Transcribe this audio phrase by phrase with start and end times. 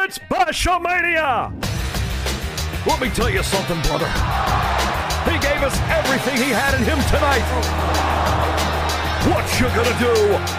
[0.00, 1.52] It's Bashamania!
[2.86, 4.06] Let me tell you something, brother.
[5.28, 7.44] He gave us everything he had in him tonight.
[9.28, 10.14] What you gonna do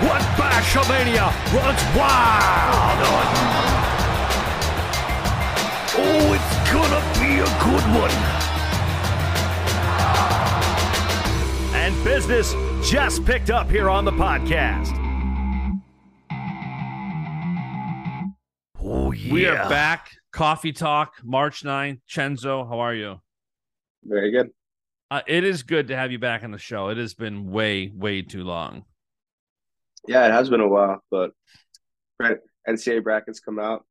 [0.06, 3.26] when Bashamania runs wild on?
[5.98, 8.14] Oh, it's gonna be a good one.
[11.76, 12.54] And business
[12.84, 14.99] just picked up here on the podcast.
[19.30, 19.34] Yeah.
[19.36, 20.10] We are back.
[20.32, 22.00] Coffee Talk, March 9th.
[22.10, 23.22] Chenzo, how are you?
[24.04, 24.50] Very good.
[25.12, 26.90] Uh, it is good to have you back on the show.
[26.90, 28.86] It has been way, way too long.
[30.08, 31.30] Yeah, it has been a while, but
[32.20, 33.86] right, NCAA brackets come out.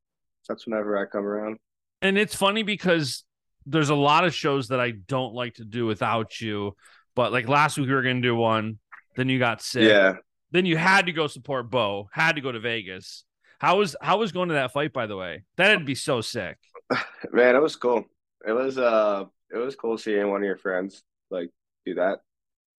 [0.49, 1.59] That's whenever I come around.
[2.03, 3.23] And it's funny because
[3.65, 6.75] there's a lot of shows that I don't like to do without you.
[7.15, 8.81] But like last week, we were going to do one.
[9.15, 9.89] Then you got sick.
[9.89, 10.15] Yeah.
[10.51, 13.23] Then you had to go support Bo, had to go to Vegas.
[13.59, 15.45] How was how was going to that fight, by the way?
[15.57, 16.57] That'd be so sick.
[17.33, 18.05] Man, it was cool.
[18.47, 21.51] It was uh it was cool seeing one of your friends like
[21.85, 22.21] do that.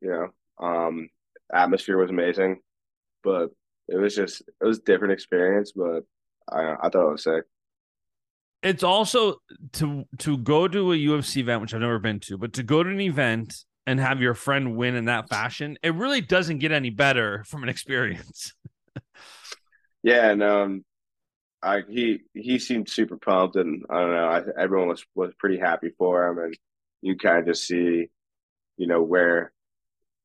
[0.02, 0.66] You know.
[0.66, 1.10] Um
[1.54, 2.60] atmosphere was amazing.
[3.24, 3.50] But
[3.88, 6.04] it was just it was a different experience, but
[6.50, 7.44] I I thought it was sick.
[8.62, 9.38] It's also
[9.74, 12.84] to to go to a UFC event, which I've never been to, but to go
[12.84, 13.56] to an event
[13.86, 17.64] and have your friend win in that fashion, it really doesn't get any better from
[17.64, 18.54] an experience.
[20.04, 20.86] Yeah, and um,
[21.62, 25.58] I he he seemed super pumped, and I don't know, I, everyone was was pretty
[25.60, 26.58] happy for him, and
[27.02, 28.10] you kind of just see,
[28.78, 29.52] you know, where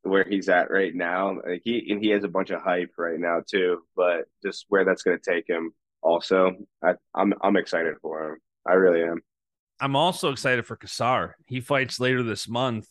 [0.03, 1.41] where he's at right now.
[1.47, 4.85] Like he and he has a bunch of hype right now too, but just where
[4.85, 5.73] that's going to take him.
[6.03, 6.53] Also,
[6.85, 8.39] I, I'm I'm excited for him.
[8.67, 9.21] I really am.
[9.81, 11.35] I'm also excited for Cassar.
[11.47, 12.87] He fights later this month.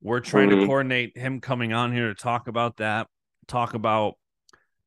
[0.00, 0.66] We're trying to Mhm.
[0.66, 3.08] coordinate him coming on here to talk about that.
[3.48, 4.14] Talk about.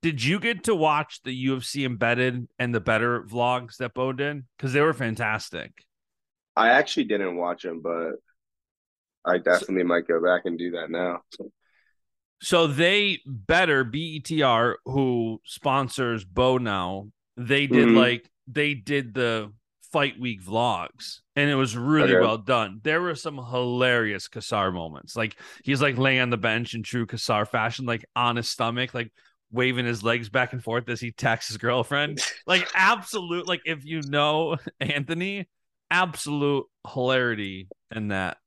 [0.03, 4.43] Did you get to watch the UFC embedded and the better vlogs that Bo did?
[4.57, 5.71] Because they were fantastic.
[6.57, 8.15] I actually didn't watch them, but
[9.23, 11.21] I definitely might go back and do that now.
[12.41, 17.95] So they better BETR, who sponsors Bo now, they did Mhm.
[17.95, 19.53] like they did the
[19.93, 22.19] fight week vlogs, and it was really Okay.
[22.19, 22.81] well done.
[22.83, 25.15] There were some hilarious Cassar moments.
[25.15, 28.93] Like he's like laying on the bench in true Cassar fashion, like on his stomach,
[28.93, 29.13] like
[29.53, 32.19] waving his legs back and forth as he texts his girlfriend.
[32.45, 35.47] Like absolute, like if you know Anthony,
[35.89, 38.37] absolute hilarity in that.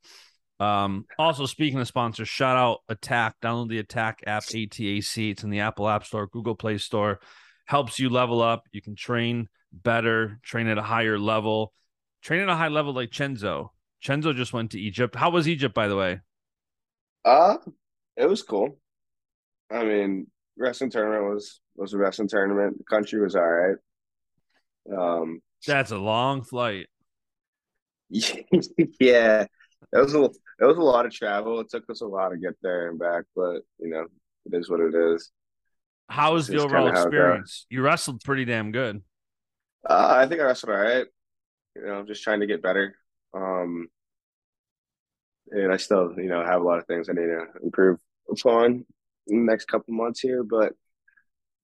[0.59, 3.37] Um, also speaking of sponsors, shout out Attack.
[3.43, 5.31] Download the Attack app, ATAC.
[5.31, 7.21] It's in the Apple App Store, Google Play Store.
[7.67, 8.65] Helps you level up.
[8.73, 11.73] You can train better, train at a higher level,
[12.23, 13.69] train at a high level like Chenzo.
[14.05, 15.15] Chenzo just went to Egypt.
[15.15, 16.21] How was Egypt, by the way?
[17.25, 17.57] Uh,
[18.17, 18.79] it was cool.
[19.71, 22.79] I mean, wrestling tournament was was a wrestling tournament.
[22.79, 23.77] The country was all right.
[24.97, 26.87] Um, That's a long flight.
[28.09, 29.47] yeah,
[29.93, 31.61] it was a it was a lot of travel.
[31.61, 34.07] It took us a lot to get there and back, but you know,
[34.47, 35.31] it is what it is.
[36.09, 37.15] How was the overall kinda how it goes.
[37.15, 37.67] experience?
[37.69, 39.03] You wrestled pretty damn good.
[39.89, 41.07] Uh, I think I wrestled all right.
[41.75, 42.97] You know, just trying to get better.
[43.35, 43.89] Um,
[45.51, 47.99] and I still, you know, have a lot of things I need to improve
[48.31, 48.85] upon
[49.27, 50.43] next couple months here.
[50.43, 50.73] But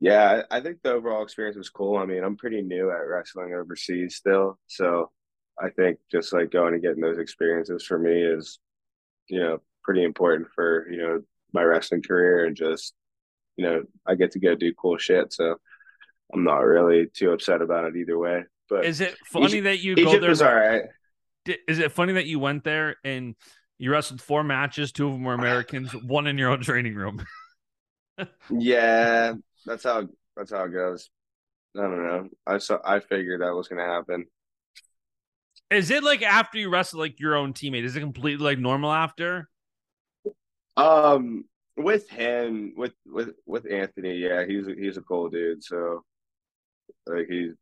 [0.00, 1.96] yeah, I think the overall experience was cool.
[1.96, 5.10] I mean, I'm pretty new at wrestling overseas still, so
[5.60, 8.58] I think just like going and getting those experiences for me is,
[9.28, 12.94] you know, pretty important for you know my wrestling career and just,
[13.56, 15.32] you know, I get to go do cool shit.
[15.32, 15.56] So
[16.32, 18.44] I'm not really too upset about it either way.
[18.70, 20.30] But Is it funny Egypt- that you go Egypt there?
[20.30, 20.82] was all right.
[21.68, 23.34] Is it funny that you went there and
[23.76, 24.92] you wrestled four matches?
[24.92, 27.24] Two of them were Americans, one in your own training room.
[28.50, 29.34] Yeah,
[29.66, 31.10] that's how that's how it goes.
[31.76, 32.28] I don't know.
[32.46, 32.78] I saw.
[32.84, 34.26] I figured that was gonna happen.
[35.70, 37.84] Is it like after you wrestle like your own teammate?
[37.84, 39.48] Is it completely like normal after?
[40.76, 41.44] Um,
[41.76, 45.64] with him, with with with Anthony, yeah, he's a, he's a cool dude.
[45.64, 46.04] So,
[47.06, 47.52] like, he's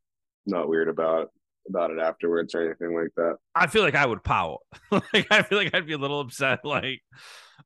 [0.47, 1.31] not weird about
[1.69, 3.37] about it afterwards or anything like that.
[3.55, 4.61] I feel like I would pout.
[4.91, 6.65] like I feel like I'd be a little upset.
[6.65, 7.01] Like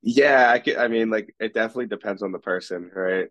[0.02, 3.28] Yeah, I could, I mean, like, it definitely depends on the person, right?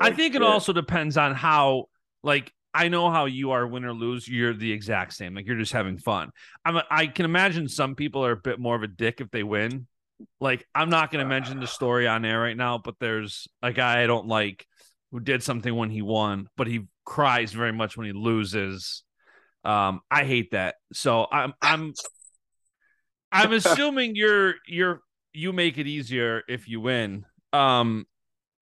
[0.00, 0.48] I think it yeah.
[0.48, 1.86] also depends on how
[2.22, 4.28] like I know how you are win or lose.
[4.28, 5.34] You're the exact same.
[5.34, 6.30] Like you're just having fun.
[6.64, 9.42] I'm I can imagine some people are a bit more of a dick if they
[9.42, 9.86] win.
[10.40, 13.72] Like I'm not going to mention the story on air right now, but there's a
[13.72, 14.66] guy I don't like
[15.10, 19.02] who did something when he won, but he cries very much when he loses.
[19.64, 20.76] Um, I hate that.
[20.92, 21.92] So I'm I'm
[23.32, 25.00] I'm assuming you're you're
[25.32, 27.24] you make it easier if you win.
[27.52, 28.06] Um,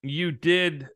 [0.02, 0.88] you did.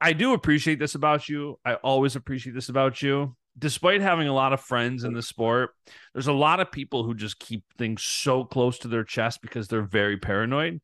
[0.00, 1.58] I do appreciate this about you.
[1.64, 3.36] I always appreciate this about you.
[3.58, 5.70] despite having a lot of friends in the sport,
[6.12, 9.68] there's a lot of people who just keep things so close to their chest because
[9.68, 10.80] they're very paranoid.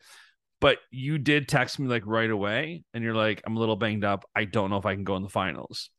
[0.60, 4.04] But you did text me like right away, and you're like, I'm a little banged
[4.04, 4.24] up.
[4.34, 5.90] I don't know if I can go in the finals,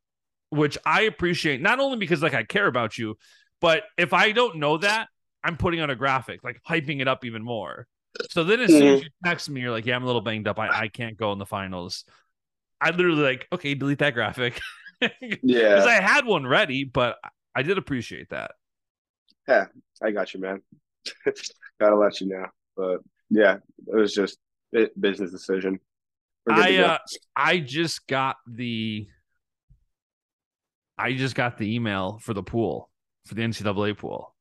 [0.51, 3.18] which I appreciate, not only because like I care about you,
[3.59, 5.07] but if I don't know that,
[5.44, 7.88] I'm putting on a graphic, like hyping it up even more.
[8.30, 10.48] So then as soon as you text me, you're like, Yeah, I'm a little banged
[10.48, 10.59] up.
[10.59, 12.03] I, I can't go in the finals.
[12.80, 14.59] I literally like, okay, delete that graphic.
[15.01, 15.09] yeah.
[15.42, 17.18] because I had one ready, but
[17.56, 18.51] I did appreciate that.
[19.47, 19.68] yeah,
[20.01, 20.62] I got you, man.
[21.80, 22.45] Gotta let you know,
[22.75, 23.00] but
[23.30, 23.57] yeah,
[23.88, 24.38] it was just
[24.71, 25.80] business decision.
[26.45, 26.97] We're good to I uh,
[27.36, 29.07] I just got the
[30.98, 32.90] I just got the email for the pool
[33.26, 34.36] for the NCAA pool.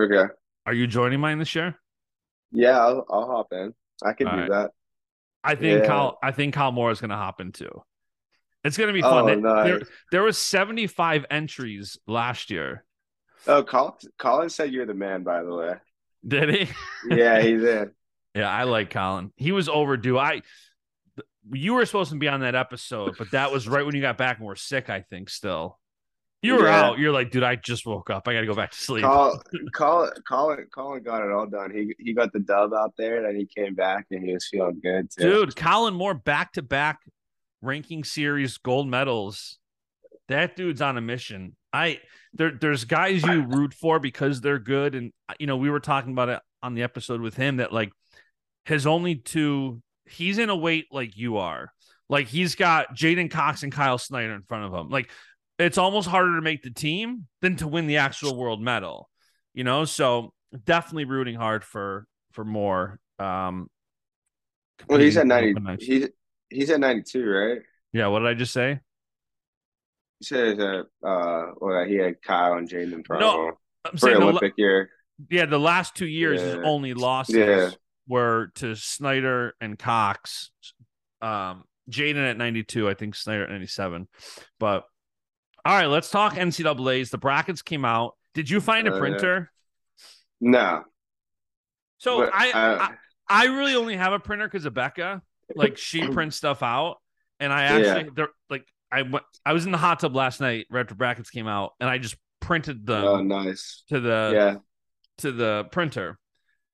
[0.00, 0.32] okay,
[0.66, 1.74] Are you joining mine this year?
[2.52, 3.74] yeah, I'll, I'll hop in.
[4.04, 4.50] I can All do right.
[4.50, 4.70] that.
[5.44, 5.86] I think Yeah.
[5.86, 7.82] Kyle I think Kyle Moore is gonna hop in too.
[8.64, 9.24] It's gonna be fun.
[9.24, 9.64] Oh, There- nice.
[9.66, 9.80] there,
[10.12, 12.84] there was 75 entries last year.
[13.46, 15.74] Oh, Colin, Colin said you're the man, by the way.
[16.26, 16.68] Did he?
[17.08, 17.92] Yeah, he's in.
[18.34, 19.32] Yeah, I like Colin.
[19.36, 20.18] He was overdue.
[20.18, 20.42] I
[21.52, 24.18] you were supposed to be on that episode, but that was right when you got
[24.18, 25.78] back and were sick, I think, still.
[26.42, 26.80] You were Yeah.
[26.82, 26.98] out.
[26.98, 28.28] You're like, dude, I just woke up.
[28.28, 29.04] I gotta go back to sleep.
[29.04, 29.40] Colin,
[29.74, 31.72] Colin, Colin, Colin got it all done.
[31.72, 34.46] He he got the dub out there, and then he came back and he was
[34.48, 35.22] feeling good too.
[35.46, 37.00] Dude, Colin Moore back to back
[37.60, 39.58] ranking series gold medals.
[40.28, 41.56] That dude's on a mission.
[41.72, 42.00] I
[42.34, 44.94] there there's guys you root for because they're good.
[44.94, 47.90] And you know, we were talking about it on the episode with him that like
[48.64, 51.72] his only two he's in a weight like you are.
[52.08, 54.88] Like he's got J'den Cox and Kyle Snyder in front of him.
[54.88, 55.10] Like
[55.58, 59.10] it's almost harder to make the team than to win the actual world medal.
[59.54, 60.32] You know, so
[60.64, 62.98] definitely rooting hard for for Moore.
[63.18, 63.68] Um
[64.88, 65.52] Well, he's at ninety.
[65.52, 65.84] for open nights.
[65.84, 66.08] He's
[66.48, 67.58] he's at ninety two, right?
[67.92, 68.80] Yeah, what did I just say?
[70.20, 73.54] He says that uh, well, he had Kyle and J'den in front No, of him
[73.84, 74.90] I'm for saying the, Olympic year.
[75.30, 76.62] yeah, the last two years Yeah.
[76.64, 77.70] only losses Yeah.
[78.08, 80.50] Were to Snyder and Cox.
[81.20, 84.08] Um, J'den at 92, I think Snyder at 97.
[84.58, 84.84] But
[85.64, 87.10] all right, let's talk NCAA's.
[87.10, 88.14] The brackets came out.
[88.34, 89.50] Did you find a Uh, printer?
[90.40, 90.84] No,
[91.98, 92.94] So but, I, uh, I
[93.28, 95.20] I really only have a printer because of Becca.
[95.56, 96.98] Like she prints stuff out,
[97.40, 97.94] and I Yeah.
[97.94, 100.94] actually there like I went I was in the hot tub last night right after
[100.94, 103.82] brackets came out, and I just printed them oh, nice.
[103.88, 104.56] to the yeah,
[105.18, 106.18] to the printer.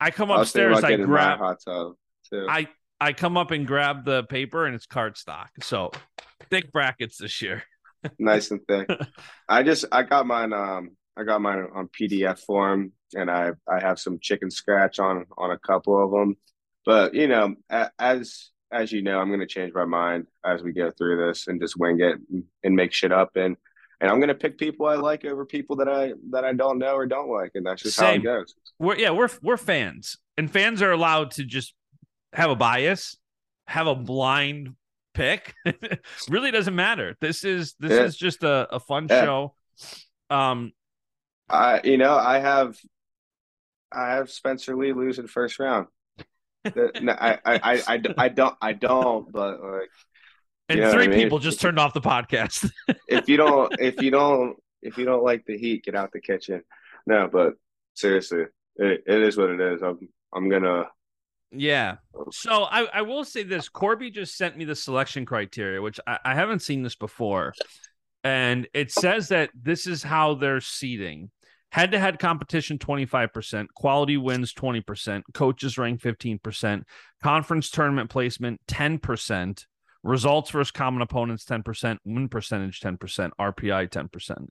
[0.05, 1.95] I come I upstairs, about I grab hot tub
[2.31, 2.47] too.
[2.47, 2.69] I
[3.01, 5.49] I come up and grab the paper and it's cardstock.
[5.63, 5.93] So
[6.51, 7.63] thick brackets this year.
[8.19, 8.87] nice and thick.
[9.49, 13.81] I just I got mine um I got mine on PDF form and I I
[13.81, 16.37] have some chicken scratch on on a couple of them.
[16.85, 17.55] But you know,
[17.99, 21.47] as as you know, I'm going to change my mind as we go through this
[21.47, 23.57] and just wing it and, and make shit up and
[24.05, 26.79] and I'm going to pick people I like over people that I that I don't
[26.79, 28.21] know or don't like and that's just how Same.
[28.21, 28.55] it goes.
[28.79, 30.19] We're yeah, we're we're fans.
[30.37, 31.73] And fans are allowed to just
[32.35, 33.17] have a bias,
[33.67, 34.75] have a blind
[35.15, 35.55] pick.
[36.29, 37.17] really doesn't matter.
[37.23, 38.03] This is this Yeah.
[38.05, 39.25] is just a, a fun Yeah.
[39.25, 39.55] show.
[40.29, 40.73] Um
[41.49, 42.77] I you know, I have
[43.91, 45.87] I have Spencer Lee losing first round.
[47.01, 49.91] No, I, I, I, I, I don't I don't but like
[50.69, 51.19] and You know three I mean?
[51.19, 52.71] people just turned off the podcast.
[53.09, 56.21] if you don't if you don't if you don't like the heat, get out the
[56.21, 56.63] kitchen.
[57.07, 57.55] No, but
[57.95, 58.45] seriously,
[58.77, 59.83] it, it is what it is.
[59.83, 60.85] I'm I'm gonna
[61.53, 61.97] Yeah.
[62.15, 62.27] Oh.
[62.33, 66.19] So I, I will say this Corby just sent me the selection criteria, which I,
[66.25, 67.55] I haven't seen this before.
[68.23, 71.31] And it says that this is how they're seeding
[71.75, 76.85] head to head competition 25%, quality wins 20%, coaches rank 15%,
[77.21, 79.65] conference tournament placement 10%,
[80.05, 84.47] results versus common opponents 10%, win percentage 10%, RPI 10%.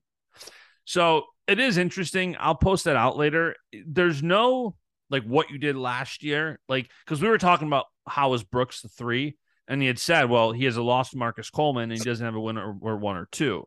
[0.84, 2.36] So it is interesting.
[2.40, 3.56] I'll post that out later.
[3.86, 4.76] There's no
[5.10, 8.82] like what you did last year, like because we were talking about how is Brooks
[8.82, 12.04] the three, and he had said, well, he has a lost Marcus Coleman and he
[12.04, 13.64] doesn't have a winner or one or two.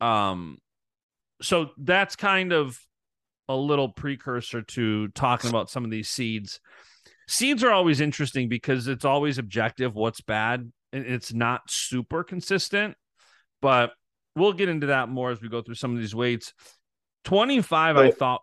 [0.00, 0.58] Um,
[1.42, 2.78] so that's kind of
[3.48, 6.60] a little precursor to talking about some of these seeds.
[7.26, 12.96] Seeds are always interesting because it's always objective what's bad and it's not super consistent,
[13.62, 13.92] but
[14.36, 16.52] we'll get into that more as we go through some of these weights.
[17.24, 18.42] 25, I thought.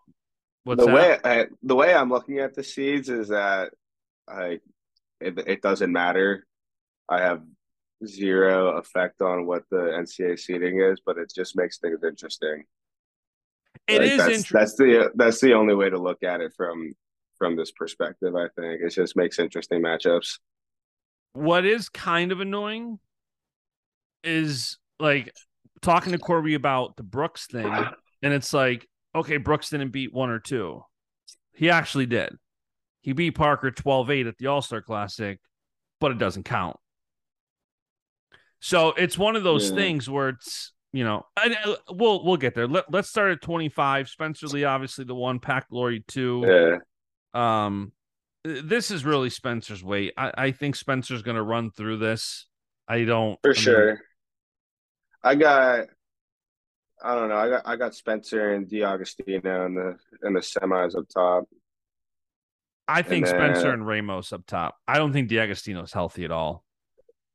[0.64, 0.94] What's the that?
[0.94, 3.70] way I, the way I'm looking at the seeds is that
[4.28, 4.60] I
[5.20, 6.46] it, it doesn't matter.
[7.08, 7.42] I have
[8.06, 12.64] zero effect on what the NCAA seeding is, but it just makes things interesting.
[13.86, 14.58] It Like, is that's, interesting.
[14.58, 16.92] that's the that's the only way to look at it from
[17.38, 18.34] from this perspective.
[18.36, 20.38] I think it just makes interesting matchups.
[21.32, 22.98] What is kind of annoying
[24.24, 25.32] is like
[25.82, 27.66] talking to Corby about the Brooks thing,
[28.22, 30.82] and it's like, okay, Brooks didn't beat one or two.
[31.54, 32.36] He actually did.
[33.00, 35.38] He beat Parker 12 8 at the All Star Classic,
[36.00, 36.76] but it doesn't count.
[38.60, 39.76] So it's one of those Yeah.
[39.76, 42.66] things where it's, you know, and, uh, we'll we'll get there.
[42.66, 44.08] Let, let's start at 25.
[44.08, 46.44] Spencer Lee, obviously the one, Pat Glory two.
[46.44, 46.78] Yeah.
[47.66, 47.92] Um,
[48.62, 50.12] this is really Spencer's weight.
[50.16, 52.46] I, I think Spencer's going to run through this.
[52.86, 54.00] I don't For I mean, sure.
[55.22, 55.86] I got
[57.02, 57.36] I don't know.
[57.36, 61.44] I got I got Spencer and DeAugustino in the in the semis up top.
[62.86, 64.76] I think then- Spencer and Ramos up top.
[64.86, 66.64] I don't think DeAugustino's healthy at all.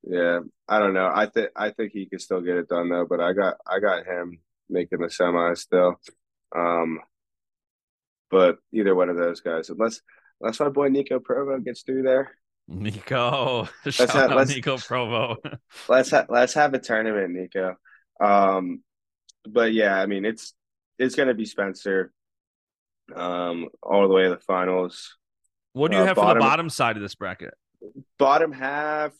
[0.05, 0.39] Yeah.
[0.67, 1.09] I don't know.
[1.13, 3.79] I think I think he could still get it done though, but I got I
[3.79, 4.39] got him
[4.69, 5.95] making the semis still.
[6.55, 6.99] Um
[8.31, 10.01] but either one of those guys, unless
[10.43, 12.35] unless my boy Nico Provo gets through there,
[12.67, 15.37] Nico, shout have- out let's- Nico Provo.
[15.89, 17.75] let's ha- let's have a tournament, Nico.
[18.19, 18.83] Um,
[19.49, 20.53] but yeah, I mean it's
[20.99, 22.11] it's gonna be Spencer,
[23.15, 25.17] um, all the way to the finals.
[25.73, 27.53] what do you Uh, have for the bottom- bottom side of this bracket?
[28.19, 29.11] Bottom half,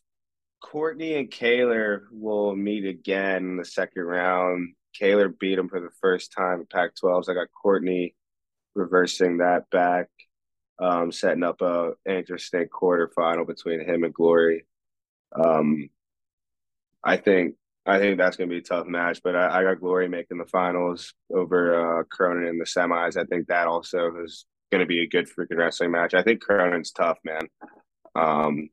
[0.62, 4.75] Courtney and Kaylor will meet again in the second round.
[5.00, 7.27] Kaylor beat him for the first time in Pac-12s.
[7.27, 8.15] I got Courtney
[8.75, 10.08] reversing that back,
[10.80, 14.65] um, setting up a interesting quarterfinal between him and Glory.
[15.34, 15.89] Um,
[17.03, 19.80] I think I think that's going to be a tough match, but I, I got
[19.80, 23.18] Glory making the finals over uh, Cronin in the semis.
[23.18, 26.13] I think that also is going to be a good freaking wrestling match.
[26.13, 27.48] I think Cronin's tough, man.
[28.15, 28.70] Um,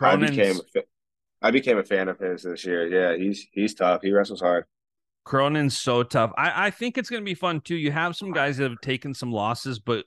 [0.00, 0.82] I became Cronin's, a
[1.42, 2.86] I became a fan of his this year.
[2.88, 4.00] Yeah, he's he's tough.
[4.02, 4.64] He wrestles hard.
[5.24, 6.32] Cronin's so tough.
[6.36, 7.76] I, I think it's going to be fun too.
[7.76, 10.06] You have some guys that have taken some losses, but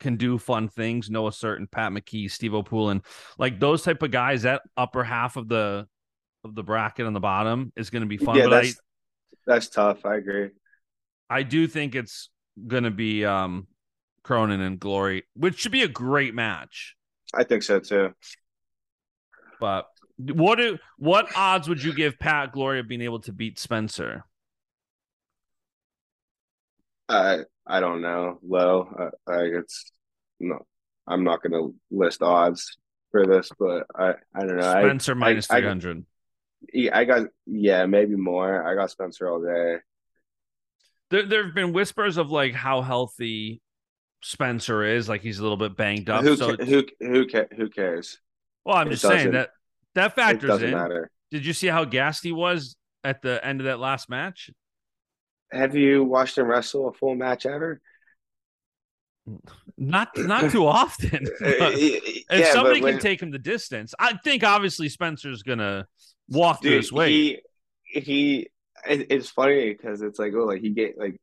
[0.00, 1.10] can do fun things.
[1.10, 3.02] Noah Surtin, Pat McKee, Stevo Poulin,
[3.38, 4.42] like those type of guys.
[4.42, 5.86] That upper half of the
[6.44, 8.36] of the bracket on the bottom is going to be fun.
[8.36, 8.80] yeah, but I, that's
[9.46, 10.04] that's tough.
[10.04, 10.50] I agree.
[11.30, 12.28] I do think it's
[12.66, 13.66] going to be um
[14.22, 16.96] Cronin and Glory, which should be a great match.
[17.32, 18.12] I think so too.
[19.60, 19.86] But
[20.16, 24.24] what do what odds would you give Pat Glory of being able to beat Spencer?
[27.08, 28.38] I I don't know.
[28.46, 29.10] Low.
[29.28, 29.90] I, I it's
[30.40, 30.58] no.
[31.06, 32.78] I'm not going to list odds
[33.10, 34.68] for this, but I I don't know.
[34.70, 36.04] I Spencer I- three hundred.
[36.72, 38.66] yeah, I got yeah maybe more.
[38.66, 39.76] I got Spencer all day.
[41.10, 43.60] There there have been whispers of like how healthy
[44.22, 46.22] Spencer is, like he's a little bit banged up.
[46.24, 48.18] Who so ca- who who ca- who cares?
[48.64, 49.50] well, I'm it just saying that
[49.94, 50.74] that It factors doesn't in.
[50.74, 51.10] matter.
[51.30, 54.50] Did you see how gassed he was at the end of that last match?
[55.54, 57.80] Have you watched him wrestle a full match ever?
[59.78, 61.26] Not not too often.
[61.40, 65.86] if yeah, somebody when, can take him the distance, I think obviously Spencer's gonna
[66.28, 67.10] walk dude, his way.
[67.10, 67.40] he
[67.86, 68.50] he
[68.86, 71.18] it, it's funny because it's like oh like he get like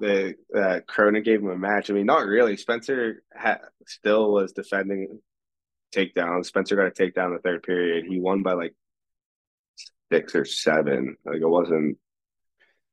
[0.00, 1.90] the uh Cronin gave him a match.
[1.90, 2.56] I mean, not really.
[2.56, 5.20] Spencer ha- still was defending
[5.94, 6.44] takedown.
[6.44, 8.04] Spencer got a takedown in the third period.
[8.06, 8.74] He won by like
[10.12, 11.16] six or seven.
[11.24, 11.98] Like it wasn't.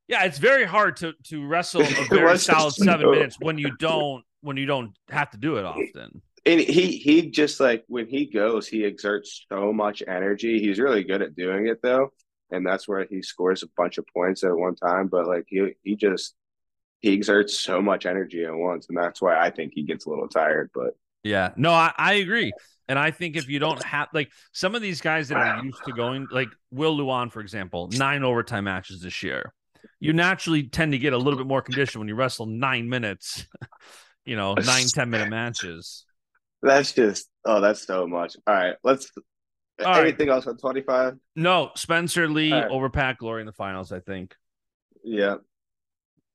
[0.07, 4.23] Yeah, it's very hard to to wrestle a very solid seven minutes when you don't
[4.41, 6.21] when you don't have to do it often.
[6.45, 10.59] And he he just like when he goes, he exerts so much energy.
[10.59, 12.13] He's really good at doing it though,
[12.51, 15.07] and that's where he scores a bunch of points at one time.
[15.07, 16.35] But like he he just
[17.01, 20.09] he exerts so much energy at once, and that's why I think he gets a
[20.09, 20.69] little tired.
[20.73, 22.53] But Yeah, no, I, I agree,
[22.87, 25.83] and I think if you don't have like some of these guys that are used
[25.83, 29.53] to going, like Will Luan, for example, nine overtime matches this year,
[29.99, 33.45] you naturally tend to get a little bit more conditioned when you wrestle nine minutes,
[34.25, 36.05] you know, nine ten minute matches.
[36.61, 38.35] that's just oh, that's so much.
[38.45, 39.09] All right, let's.
[39.79, 40.01] All right.
[40.07, 41.15] anything else on twenty five?
[41.35, 42.67] No, Spencer Lee right.
[42.69, 43.91] over Pat Glory in the finals.
[43.91, 44.33] I think
[45.03, 45.35] Yeah.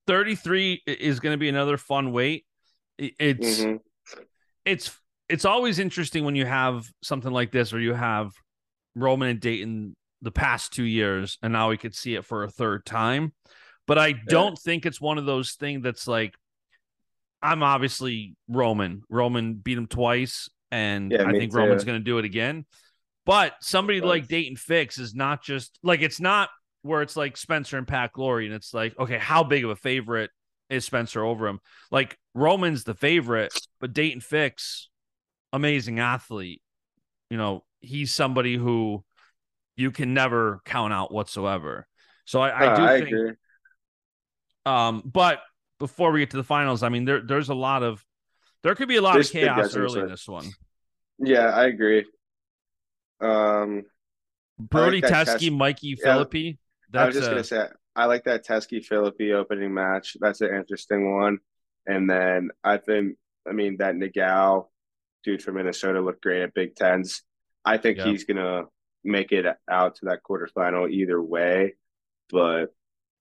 [0.06, 2.46] thirty three is going to be another fun weight.
[2.98, 3.80] It- It's Mhm.
[4.64, 4.96] it's
[5.28, 8.30] it's always interesting when you have something like this where you have
[8.94, 12.50] Roman and Daton the past two years, and now we could see it for a
[12.50, 13.32] third time.
[13.86, 16.34] But I don't think it's one of those things that's like
[17.42, 19.02] I'm obviously Roman.
[19.10, 22.64] Roman beat him twice, and Yeah, I think Roman's going to do it again.
[23.26, 26.48] But somebody like Daton Fix is not just like it's not
[26.82, 29.76] where it's like Spencer and Pat Glory, and it's like okay, how big of a
[29.76, 30.30] favorite
[30.70, 31.60] is Spencer over him?
[31.90, 34.88] Like Roman's the favorite, but Daton Fix,
[35.52, 36.62] amazing athlete.
[37.30, 39.04] You know, he's somebody who
[39.82, 41.86] you can never count out whatsoever.
[42.24, 43.32] So I, I Uh, do I think agree.
[44.64, 45.40] um, but
[45.78, 48.04] before we get to the finals, I mean, there there's a lot of
[48.62, 50.46] there could be a lot There's of chaos guys in this early in this one.
[51.18, 52.04] Yeah, I agree.
[53.20, 53.82] Um,
[54.58, 56.04] Brody Teske, Tes- Mikey Yeah.
[56.04, 56.58] Philippi.
[56.94, 60.16] I was just a- gonna say I like that Teske Phillippi opening match.
[60.20, 61.38] That's an interesting one.
[61.86, 63.16] And then I think
[63.48, 64.68] I mean that Nagao
[65.24, 67.22] dude from Minnesota looked great at Big Tens.
[67.64, 68.06] I think Yep.
[68.06, 68.64] he's gonna
[69.04, 71.74] make it out to that quarterfinal either way.
[72.30, 72.74] But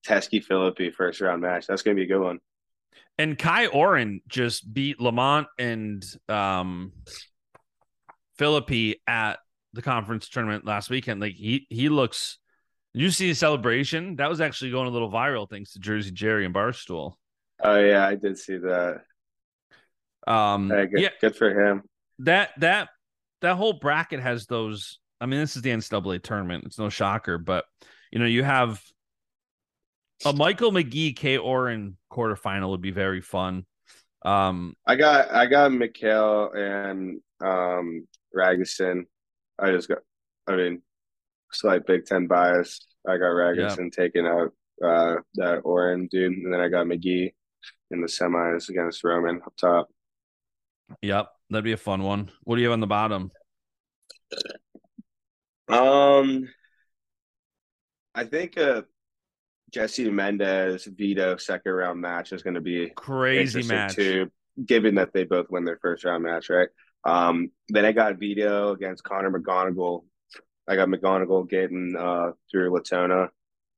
[0.06, 2.40] Teske Phillippi first round match, that's gonna be a good one.
[3.18, 6.92] And Kai Oren just beat Lamont and um
[8.38, 9.40] Phillippi at
[9.74, 11.22] the conference tournament last weekend.
[11.22, 12.38] Like he he looks
[12.94, 14.18] you see the celebration?
[14.18, 17.14] That was actually going a little viral thanks to Jersey Jerry and Barstool.
[17.64, 19.02] Oh yeah, I did see that.
[20.28, 21.84] Um Hey, good, yeah, good for him.
[22.20, 22.90] that that
[23.42, 25.00] that whole bracket has those.
[25.22, 26.66] I mean, this is the NCAA tournament.
[26.66, 27.66] It's no shocker, but
[28.12, 28.82] you know, you have
[30.26, 33.66] a Michael McGee K Oren quarterfinal would be very fun.
[34.24, 38.08] Um, I got I got Mikhail and um.
[38.38, 38.56] I
[39.72, 40.00] just got
[40.48, 40.82] I mean
[41.52, 42.80] slight Big Ten bias.
[43.08, 47.34] I got Ragusin taking out uh that Oren dude, and then I got McGee
[47.92, 49.90] in the semis against Roman up top.
[51.02, 52.32] yep, that'd be a fun one.
[52.44, 53.32] What do you have on the bottom?
[55.72, 56.48] Um
[58.14, 58.84] I think uh
[59.72, 63.96] Jesse Mendez Vito second round match is gonna be Crazy match.
[63.96, 64.30] too,
[64.66, 66.68] given that they both win their first round match, right?
[67.04, 70.04] Um, then I got Vito against Connor McGonagle.
[70.68, 73.30] I got McGonagle getting uh, through Latona,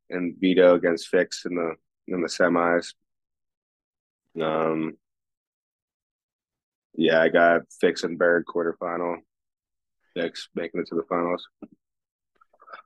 [0.09, 1.75] and Vito against Fix in the
[2.07, 2.93] in the semis.
[4.41, 4.97] Um,
[6.95, 9.17] yeah, I got Fix and Berg quarterfinal.
[10.15, 11.47] Fix making it to the finals,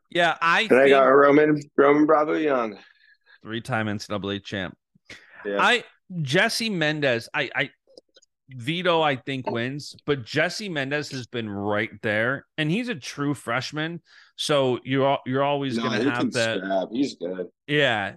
[0.09, 2.77] Yeah, I and I think got Roman Roman Bravo Young.
[3.43, 4.77] three-time NCAA champ.
[5.45, 5.83] Yeah, I
[6.21, 7.69] Jesse Mendez, I I
[8.49, 13.33] Vito, I think wins, but Jesse Mendez has been right there, and he's a true
[13.33, 14.01] freshman.
[14.37, 16.59] So you're you're always no, gonna have that.
[16.59, 16.87] scrap.
[16.91, 17.47] He's good.
[17.67, 18.13] Yeah,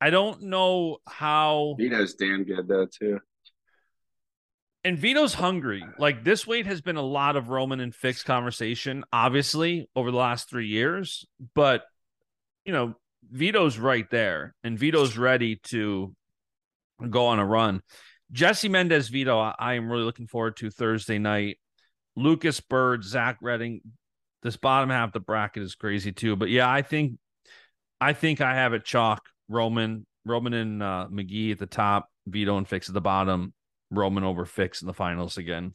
[0.00, 1.76] I don't know how.
[1.78, 3.20] Vito's damn good though too.
[4.84, 5.84] And Vito's hungry.
[5.98, 10.16] Like this weight has been a lot of Roman and Fix conversation, obviously over the
[10.16, 11.26] last three years.
[11.54, 11.84] But
[12.64, 12.94] you know,
[13.30, 16.14] Vito's right there, and Vito's ready to
[17.10, 17.82] go on a run.
[18.30, 21.58] Jesse Mendez, Vito, I, I am really looking forward to Thursday night.
[22.16, 23.80] Lucas Bird, Zach Redding.
[24.42, 26.36] This bottom half the bracket is crazy too.
[26.36, 27.18] But yeah, I think
[28.00, 29.22] I think I have it chalk.
[29.48, 33.52] Roman, Roman and uh, McGee at the top, Vito and Fix at the bottom.
[33.90, 35.72] Roman over Fix in the finals again.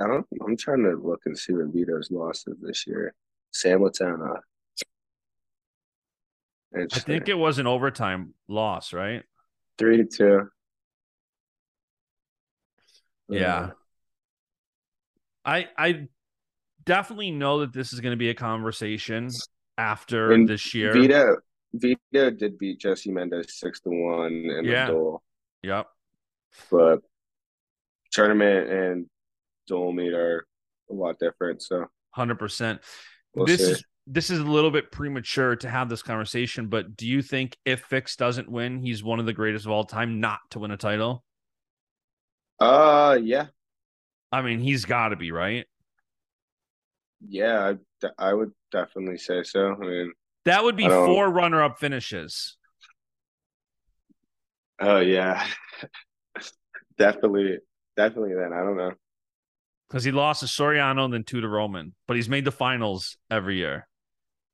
[0.00, 0.26] I don't.
[0.46, 3.14] I'm trying to look and see what Vito's losses this year.
[3.52, 4.40] Sam Latona.
[6.76, 9.22] I think it was an overtime loss, right?
[9.78, 10.48] three to two.
[13.28, 13.56] Yeah.
[13.56, 13.70] Uh,
[15.44, 16.08] I I
[16.84, 19.30] definitely know that this is going to be a conversation
[19.78, 20.92] after this year.
[20.92, 21.36] Vito.
[21.72, 24.86] Vito did beat Jesse Mendez six to one in Yeah.
[24.86, 25.22] the duel,
[25.62, 25.88] Yep.
[26.70, 27.00] But
[28.12, 29.06] tournament and
[29.66, 30.46] duel meet are
[30.90, 31.62] a lot different.
[31.62, 32.80] So Hundred percent.
[33.34, 33.72] This see.
[33.72, 37.56] is this is a little bit premature to have this conversation, but do you think
[37.64, 40.70] if Fix doesn't win, he's one of the greatest of all time not to win
[40.70, 41.24] a title?
[42.60, 43.46] uh, yeah,
[44.32, 45.66] I mean, he's got to be right.
[47.26, 47.74] yeah.
[48.02, 49.74] I, I would definitely say so.
[49.74, 50.12] I mean,
[50.44, 52.56] That would be four runner-up finishes.
[54.80, 55.46] oh yeah,
[56.98, 57.58] definitely,
[57.96, 58.34] definitely.
[58.34, 58.92] Then I don't know.
[59.88, 63.16] Because he lost to Suriano and then two to Roman, but he's made the finals
[63.30, 63.86] every year.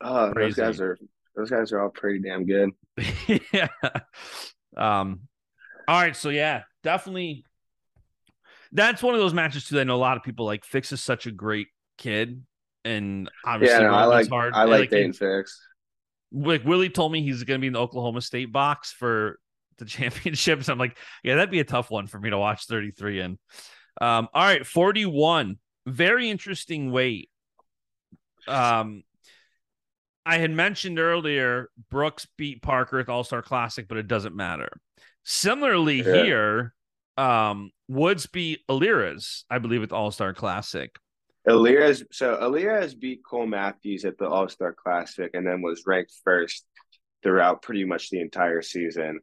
[0.01, 0.99] Oh, those guys are
[1.35, 2.71] those guys are all pretty damn good.
[3.53, 3.69] yeah.
[4.77, 5.21] Um.
[5.89, 6.15] All right.
[6.17, 7.45] So yeah, definitely.
[8.73, 9.75] That's one of those matches too.
[9.77, 10.65] that I know a lot of people like.
[10.65, 12.43] Fix is such a great kid,
[12.85, 14.53] and obviously Yeah, no, I like hard.
[14.55, 15.61] I like he- Daton Fix.
[16.33, 19.39] like Willie told me he's going to be in the Oklahoma State box for
[19.79, 20.69] the championships.
[20.69, 23.39] I'm like, yeah, that'd be a tough one for me to watch 33 in.
[24.01, 25.59] Um, all right, 41.
[25.87, 27.29] Very interesting weight.
[28.49, 29.03] Um,
[30.25, 34.35] I had mentioned earlier Brooks beat Parker at the All Star Classic, but it doesn't
[34.37, 34.71] matter.
[35.25, 36.23] Similarly, Yeah.
[36.23, 36.75] here,
[37.17, 40.97] um, Woods beat Alirez, I believe, at the All Star Classic.
[41.49, 46.13] Alirez so Alirez beat Cole Matthews at the All Star Classic and then was ranked
[46.25, 46.65] first
[47.25, 49.21] throughout pretty much the entire season.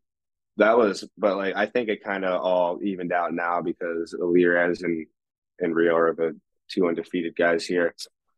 [0.59, 4.83] That was, but like I think it kind of all evened out now because Alirez
[4.83, 5.07] and
[5.59, 6.37] and Rio are the
[6.69, 7.95] two undefeated guys here.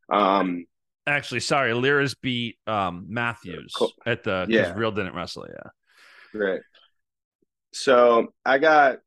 [0.09, 0.65] Um,
[1.07, 3.91] Actually, sorry, Alirez beat um, Matthews Cool.
[4.05, 4.73] at the because Yeah.
[4.77, 5.47] Real didn't wrestle.
[5.49, 6.39] Yeah.
[6.39, 6.61] Right.
[7.73, 8.99] So I got,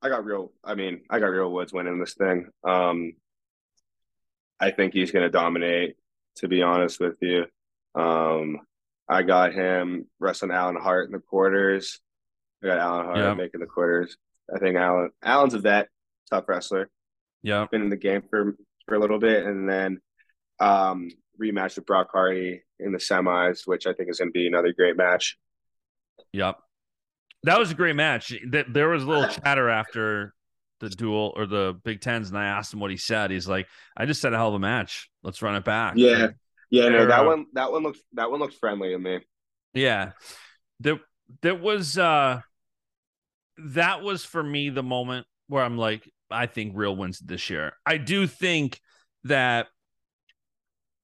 [0.00, 0.52] I got real.
[0.64, 2.48] I mean, I got real Woods winning this thing.
[2.64, 3.12] Um,
[4.58, 5.96] I think he's going to dominate.
[6.36, 7.44] To be honest with you,
[7.94, 8.60] um,
[9.06, 12.00] I got him wrestling Alan Hart in the quarters.
[12.62, 13.34] I got Alan Hart Yeah.
[13.34, 14.16] making the quarters.
[14.54, 15.88] I think Alan Alan's a vet,
[16.30, 16.90] tough wrestler.
[17.42, 17.66] Yeah.
[17.70, 20.00] Been in the game for for a little bit, and then
[20.60, 21.08] um
[21.40, 24.72] rematch with Brock Hardy in the semis, which I think is going to be another
[24.72, 25.38] great match.
[26.32, 26.58] Yep.
[27.44, 28.28] That was a great match.
[28.28, 30.34] Th- There was a little chatter after
[30.80, 33.30] the duel or the Big Tens, and I asked him what he said.
[33.30, 35.10] He's like, "I just said a hell of a match.
[35.22, 36.28] Let's run it back." Yeah,
[36.70, 39.20] yeah, no, that one that one looks that one looks friendly to me.
[39.74, 40.12] Yeah.
[40.80, 41.00] There
[41.40, 42.40] there was uh
[43.58, 47.72] that was for me the moment where I'm like, I think real wins this year.
[47.84, 48.80] I do think
[49.24, 49.68] that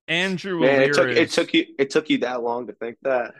[0.07, 3.35] Andrew Man, it took it took you it took you that long to think that.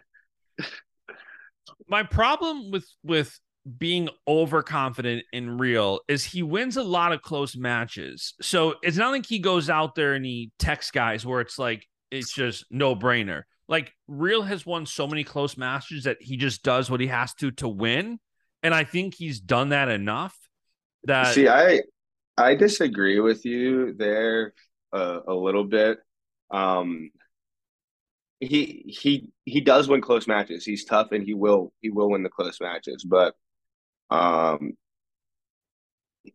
[1.89, 3.39] my problem with with
[3.77, 8.35] being overconfident in real is he wins a lot of close matches.
[8.41, 11.87] So it's not like he goes out there and he techs guys where it's like
[12.11, 13.43] it's just no brainer.
[13.69, 17.35] Like real has won so many close matches that he just does what he has
[17.35, 18.19] to to win,
[18.63, 20.37] and I think he's done that enough.
[21.05, 21.83] That See, I
[22.37, 24.55] I disagree with you there
[24.93, 25.99] a, a little bit.
[26.51, 27.11] Um,
[28.41, 30.65] he he he does win close matches.
[30.65, 33.35] He's tough and he will he will win the close matches, but
[34.11, 34.75] um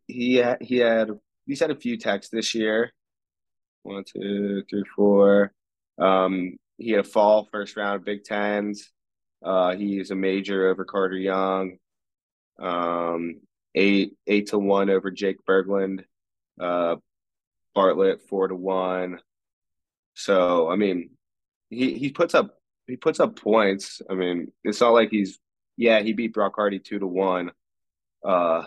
[0.07, 1.09] he ha- he had
[1.45, 2.91] he's had a few techs this year.
[3.83, 5.53] One, two, three, four.
[5.99, 8.89] Um, he had a fall first round of Big Tens.
[9.43, 11.77] Uh, he's a major over Carter Young.
[12.63, 13.41] Um,
[13.75, 16.03] eight eight to one over Jake Berglund.
[16.59, 16.95] Uh,
[17.75, 19.19] Bartlett four to one.
[20.15, 21.11] So I mean,
[21.69, 24.01] he he puts up he puts up points.
[24.09, 25.39] I mean, it's not like he's
[25.77, 27.51] yeah he beat Brock Hardy two to one.
[28.23, 28.63] Uh,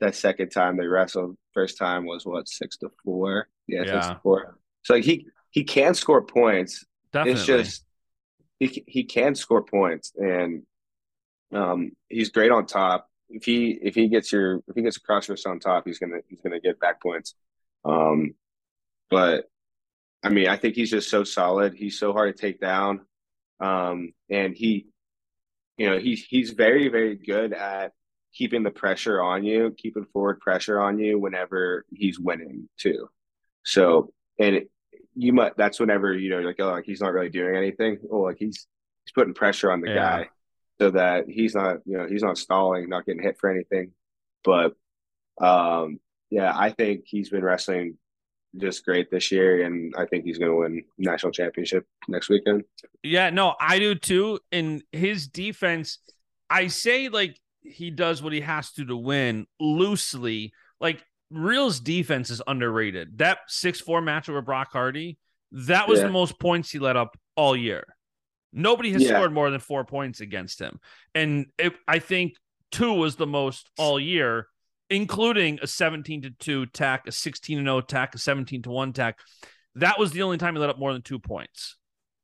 [0.00, 1.36] that second time they wrestled.
[1.52, 3.48] First time was what six to four.
[3.66, 4.58] Yeah, six to four.
[4.82, 6.84] So like he he can score points.
[7.12, 7.32] definitely.
[7.32, 7.84] It's just
[8.58, 10.62] he he can score points, and
[11.52, 13.09] um, he's great on top.
[13.30, 15.98] If he if he gets your if he gets a cross wrist on top, he's
[15.98, 17.34] gonna he's gonna get back points.
[17.84, 18.34] Um,
[19.10, 19.46] but
[20.22, 21.74] I mean, I think he's just so solid.
[21.74, 23.02] He's so hard to take down,
[23.60, 24.86] um, and he,
[25.78, 27.92] you know, he's he's very very good at
[28.34, 33.08] keeping the pressure on you, keeping forward pressure on you whenever he's winning too.
[33.64, 34.70] So, and it,
[35.14, 37.98] you might that's whenever you know you're like oh like he's not really doing anything.
[38.10, 38.66] Oh, like he's
[39.04, 39.94] he's putting pressure on the Yeah.
[39.94, 40.28] guy
[40.80, 43.92] so that he's not you know he's not stalling, not getting hit for anything.
[44.44, 44.72] But
[45.40, 47.98] um, yeah, I think he's been wrestling
[48.56, 52.64] just great this year, and I think he's going to win national championship next weekend.
[53.02, 54.40] Yeah, no, I do too.
[54.50, 55.98] And his defense,
[56.48, 60.52] I say like he does what he has to to win loosely.
[60.80, 63.18] Like Real's defense is underrated.
[63.18, 65.18] That 6-4 match over Brock Hardy,
[65.52, 66.06] that was Yeah.
[66.06, 67.84] the most points he let up all year.
[68.52, 69.10] Nobody has Yeah.
[69.10, 70.80] scored more than 4 points against him.
[71.14, 72.34] And it, I think
[72.72, 74.48] 2 was the most all year,
[74.88, 78.92] including a 17 to 2 tech, a 16 to 0 tech, a 17 to 1
[78.92, 79.18] tech.
[79.76, 81.76] That was the only time he let up more than 2 points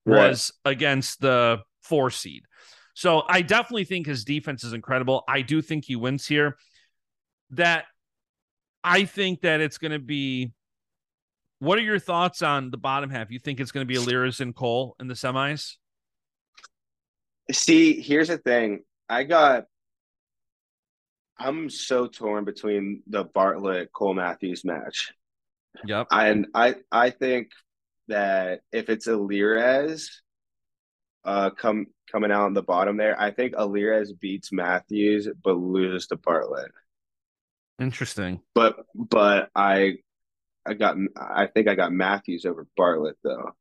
[0.04, 0.28] Right.
[0.28, 2.42] was against the four seed.
[2.94, 5.22] So I definitely think his defense is incredible.
[5.28, 6.56] I do think he wins here.
[7.50, 7.84] That
[8.82, 10.52] I think that it's going to be.
[11.58, 13.30] What are your thoughts on the bottom half?
[13.30, 15.76] You think it's going to be Alirez and Cole in the semis?
[17.52, 18.80] See, here's the thing.
[19.08, 19.64] I got.
[21.38, 25.12] I'm so torn between the Bartlett Cole Matthews match.
[25.84, 26.08] Yep.
[26.10, 27.50] And I I think
[28.08, 30.08] that if it's Alirez
[31.24, 36.06] uh come coming out on the bottom there, I think Alirez beats Matthews but loses
[36.08, 36.70] to Bartlett.
[37.78, 38.40] Interesting.
[38.54, 39.98] But but I
[40.64, 43.52] I got I think I got Matthews over Bartlett though.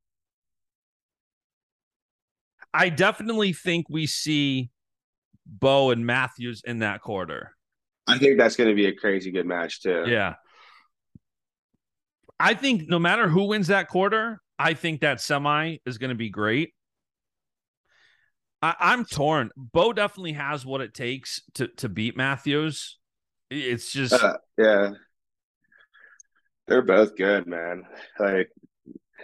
[2.75, 4.69] I definitely think we see
[5.45, 7.55] Beau and Matthews in that quarter.
[8.05, 10.03] I think that's going to be a crazy good match too.
[10.07, 10.35] Yeah.
[12.37, 16.15] I think no matter who wins that quarter, I think that semi is going to
[16.15, 16.73] be great.
[18.61, 19.51] I, I'm torn.
[19.55, 22.97] Beau definitely has what it takes to to beat Matthews.
[23.49, 24.91] It's just Uh, yeah.
[26.67, 27.83] They're both good, man.
[28.19, 28.49] Like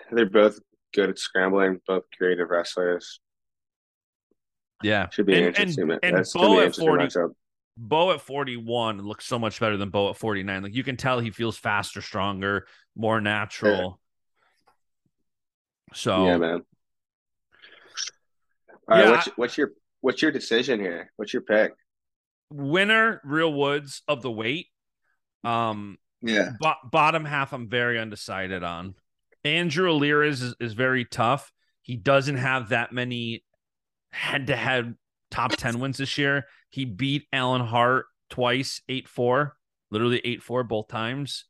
[0.09, 0.59] they're both
[0.93, 3.19] good at scrambling, both creative wrestlers.
[4.83, 5.09] Yeah.
[5.09, 5.91] Should be an And- interesting.
[5.91, 7.33] and- and that's Bo be at 40 matchup.
[7.77, 10.63] Beau at 41 looks so much better than Beau at 49.
[10.63, 13.99] Like you can tell he feels faster, stronger, more natural.
[15.93, 16.61] So Yeah, man.
[18.87, 21.11] All right, Yeah, what's what's your what's your decision here?
[21.15, 21.73] What's your pick?
[22.53, 24.67] winner, Real Woods of the weight.
[25.45, 26.51] Um, Yeah.
[26.59, 28.95] Bo- bottom half, I'm very undecided on.
[29.45, 31.53] Andrew Alirez is, is very tough.
[31.81, 33.45] He doesn't have that many
[34.11, 34.95] head to head
[35.29, 36.45] top 10 wins this year.
[36.69, 39.55] He beat Alan Hart twice, 8 4,
[39.89, 41.45] literally 8 4 both times.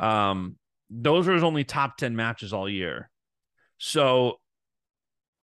[0.00, 0.56] Um,
[0.90, 3.10] those are his only top 10 matches all year.
[3.78, 4.40] So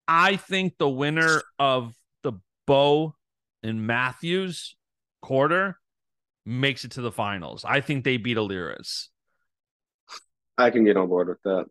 [0.06, 2.32] I think the winner of the
[2.66, 3.14] Beau
[3.62, 4.76] and Matthews
[5.22, 5.78] quarter
[6.46, 7.64] makes it to the finals.
[7.66, 9.08] I think they beat Alirez.
[10.58, 11.66] I can get on board with that.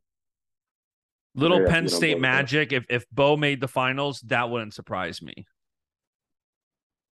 [1.36, 2.72] Little Penn State magic.
[2.74, 5.46] If if Beau made the finals, that wouldn't surprise me.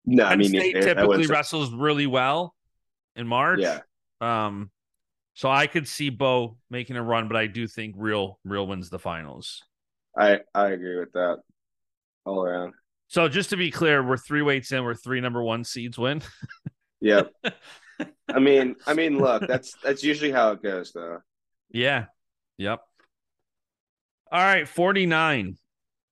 [0.07, 2.55] No, I Penn mean State it- typically wrestles really well
[3.17, 3.61] in March.
[3.61, 3.81] Yeah,
[4.21, 4.71] Um,
[5.35, 8.91] so I could see Beau making a run, but I do think real real wins
[8.91, 9.63] the finals.
[10.17, 11.39] I I agree with that
[12.25, 12.75] all around.
[13.09, 16.23] So just to be clear, we're three weights in, we're three number one seeds win.
[17.01, 17.31] Yep.
[18.29, 21.19] I mean, I mean, look, that's that's usually how it goes, though.
[21.71, 22.07] yeah.
[22.59, 22.81] Yep.
[24.31, 25.57] All right, 49.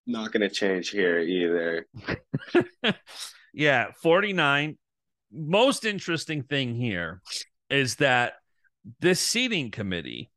[0.06, 1.86] Not going to change here either.
[3.52, 4.78] yeah, 49.
[5.32, 7.22] Most interesting thing here
[7.70, 8.34] is that
[9.00, 10.30] this seating committee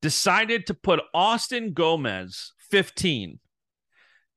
[0.00, 3.38] decided to put Austin Gomez 15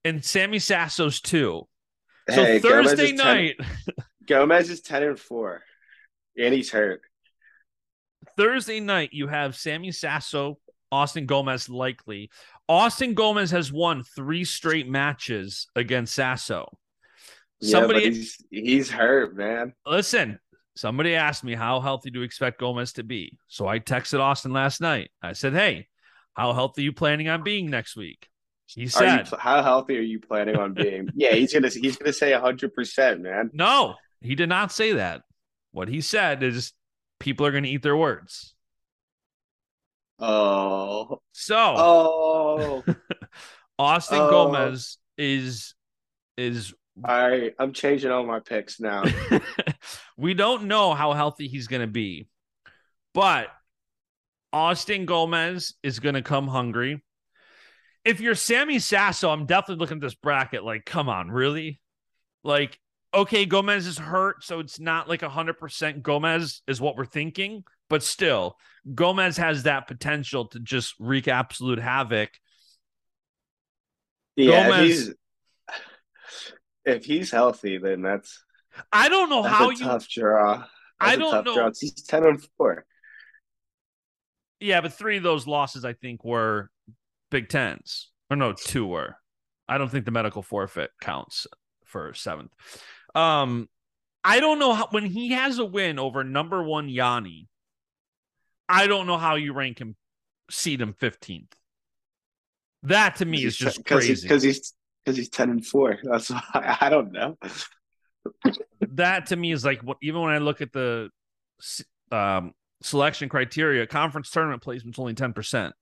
[0.03, 1.67] and Sammy Sasso's 2.
[2.29, 3.55] So Hey, Gomez Thursday 10 night,
[4.27, 5.61] Gomez is ten and four,
[6.37, 7.01] and he's hurt.
[8.37, 10.57] Thursday night, you have Sammy Sasso,
[10.91, 12.29] Austin Gomez likely.
[12.69, 16.77] Austin Gomez has won three straight matches against Sasso.
[17.61, 19.73] Somebody yeah, he's he's hurt, man.
[19.85, 20.39] listen,
[20.75, 23.37] somebody asked me how healthy do you expect Gomez to be?
[23.47, 25.11] So I texted Austin last night.
[25.21, 25.87] I said, Hey,
[26.33, 28.27] how healthy are you planning on being next week?
[28.65, 31.09] He Are you, said, how healthy are you planning on being?
[31.15, 33.51] yeah, he's gonna he's gonna say hundred percent, man.
[33.53, 35.21] No, he did not say that.
[35.71, 36.73] What he said is
[37.19, 38.55] people are to eat their words.
[40.25, 42.83] Oh, So oh.
[43.77, 44.29] Austin Oh.
[44.29, 45.75] Gomez is
[46.37, 49.03] is I I'm changing all my picks now.
[50.17, 52.27] we don't know how healthy he's going to be,
[53.13, 53.47] but
[54.53, 57.03] Austin Gomez is going to come hungry.
[58.05, 61.79] If you're Sammy Sasso, I'm definitely looking at this bracket like, come on, really?
[62.43, 62.79] Like,
[63.13, 68.03] okay, Gomez is hurt, so it's not like 100% Gomez is what we're thinking, but
[68.03, 68.57] still,
[68.93, 72.29] Gomez has that potential to just wreak absolute havoc.
[74.35, 75.15] Yeah, Gomez- if he's
[76.85, 78.43] if he's healthy, then that's
[78.91, 80.57] I don't know that's how a you tough draw.
[80.57, 80.69] That's
[80.99, 81.55] I don't know.
[81.55, 81.71] Draw.
[81.79, 82.85] He's ten and four.
[84.59, 86.69] Yeah, but three of those losses I think were
[87.29, 88.09] Big Tens.
[88.29, 89.17] Or no, two were.
[89.67, 91.47] I don't think the medical forfeit counts
[91.85, 92.51] for seventh.
[93.13, 93.69] Um,
[94.23, 97.47] I don't know how when he has a win over number one Yianni.
[98.73, 99.95] I don't know how you rank him,
[100.49, 101.53] seed him fifteenth.
[102.83, 104.21] That to me is just crazy.
[104.21, 104.73] because he's
[105.05, 105.97] because he's ten and four.
[106.03, 107.37] That's why I don't know.
[108.81, 111.09] that to me is like what even when I look at the
[112.11, 115.73] um, selection criteria, conference tournament placement's only ten percent.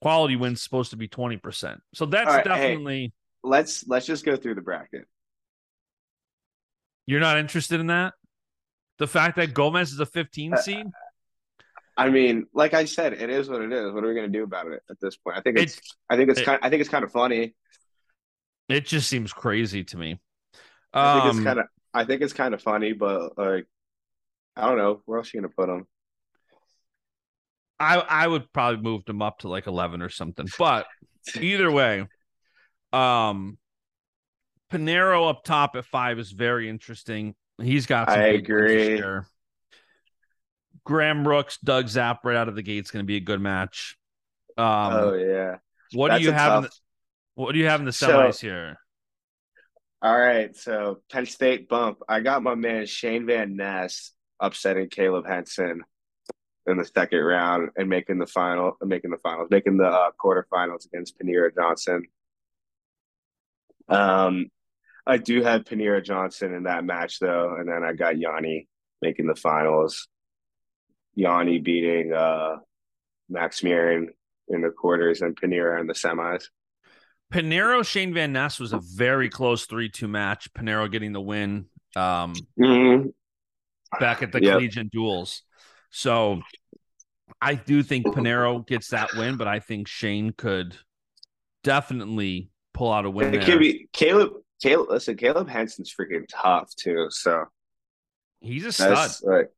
[0.00, 1.80] Quality wins supposed to be twenty percent.
[1.94, 2.48] So that's right, hey.
[2.48, 5.06] definitely Let's let's just go through the bracket.
[7.06, 8.14] you're not interested in that.
[8.98, 10.86] The fact that Gomez is a 15 Uh, seed,
[11.98, 13.92] I mean, like I said, it is what it is.
[13.92, 15.36] What are we gonna do about it at this point?
[15.36, 17.54] I think it's, It's- I think it's it- kind I think it's kind of funny.
[18.68, 20.20] it just seems crazy to me.
[20.92, 23.66] I think Um, it's kind of I think it's kind of funny, but like
[24.56, 25.86] I don't know where else are you gonna put them.
[27.80, 30.46] I I would probably move them up to like 11 or something.
[30.58, 30.86] But
[31.40, 32.06] either way,
[32.92, 33.58] um,
[34.70, 37.34] Paniro up top at five is very interesting.
[37.60, 38.08] He's got.
[38.10, 39.20] Some I big wins this agree.
[40.88, 43.40] Graham Brooks, Doug Zapp right out of the gate is going to be a good
[43.42, 43.96] match.
[44.56, 45.56] Um, oh yeah.
[45.92, 46.56] what That's do you have?
[46.56, 48.78] In tough- the, what do you have in the So- semis here?
[50.00, 51.98] All right, so Penn State bump.
[52.08, 55.82] I got my man Shane Van Ness upsetting Caleb Henson
[56.68, 60.86] in the second round and making the final, making the finals, making the uh, quarterfinals
[60.86, 62.04] against Paniro Johnson.
[63.88, 64.46] Um,
[65.06, 68.68] I do have Paniro Johnson in that match though, and then I got Yianni
[69.02, 70.06] making the finals.
[71.18, 72.56] Yianni beating uh,
[73.28, 74.06] Max Murin
[74.48, 76.44] in the quarters and Paniro in the semis.
[77.32, 80.52] Paniro Shane Van Ness was a very close 3 2 match.
[80.54, 83.12] Paniro getting the win um, Mhm.
[84.00, 84.52] back at the Yep.
[84.54, 85.42] collegiate duels.
[85.90, 86.40] So
[87.40, 90.76] I do think Paniro gets that win, but I think Shane could
[91.64, 93.34] definitely pull out a win.
[93.34, 93.46] It there.
[93.46, 94.32] could be Caleb.
[94.62, 97.06] Caleb, listen, Caleb Henson's freaking tough too.
[97.10, 97.44] So
[98.40, 98.90] He's a stud.
[98.96, 99.50] that's like,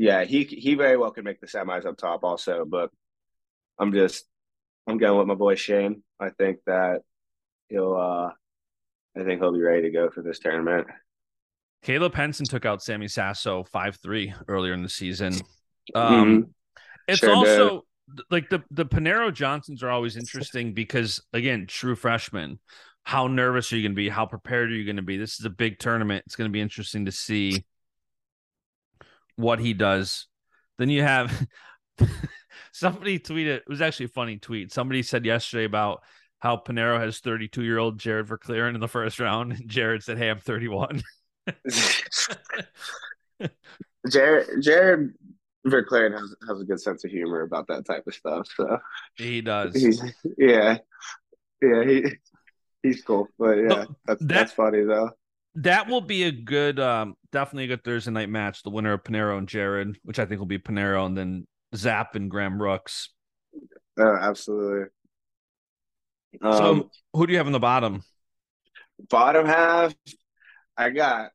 [0.00, 2.64] yeah, he he very well could make the semis up top also.
[2.64, 2.90] But
[3.78, 4.24] I'm just
[4.86, 6.02] I'm going with my boy Shane.
[6.18, 7.02] I think that
[7.68, 8.30] he'll uh
[9.14, 10.86] I think he'll be ready to go for this tournament.
[11.82, 15.34] Caleb Henson took out Sammy Sasso 5 3 earlier in the season.
[15.94, 16.50] Um, Mhm.
[17.06, 17.82] It's Sure also
[18.30, 22.58] like the, the Paniro Johnsons are always interesting because, again, true freshmen.
[23.02, 24.08] How nervous are you going to be?
[24.08, 25.18] How prepared are you going to be?
[25.18, 26.22] This is a big tournament.
[26.26, 27.64] It's going to be interesting to see
[29.40, 30.26] what he does.
[30.78, 31.46] Then you have
[32.72, 34.72] somebody tweeted, it was actually a funny tweet.
[34.72, 36.02] Somebody said yesterday about
[36.38, 39.52] how Paniro has 32 year old Jared Verkleeren in the first round.
[39.52, 41.02] And Jared said, Hey, I'm 31.
[44.10, 45.12] Jared Jared
[45.66, 48.48] Verkleeren has has a good sense of humor about that type of stuff.
[48.56, 48.78] So
[49.16, 49.74] he does.
[49.74, 50.02] he's
[50.38, 50.78] yeah,
[51.60, 52.04] yeah he
[52.82, 53.28] he's cool.
[53.38, 55.10] But yeah, No, that's that- that's funny though.
[55.56, 58.62] That will be a good, um, definitely a good Thursday night match.
[58.62, 62.14] The winner of Paniro and Jared, which I think will be Paniro, and then Zap
[62.14, 63.10] and Graham Rooks.
[63.98, 64.86] Oh, absolutely.
[66.40, 68.02] Um, so, who do you have in the bottom?
[69.08, 69.94] bottom half,
[70.76, 71.30] I got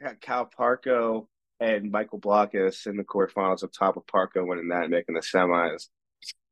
[0.00, 1.26] I got Cal Parco
[1.60, 5.20] and Michael Blockus in the quarterfinals up top of Parco winning that and making the
[5.20, 5.88] semis.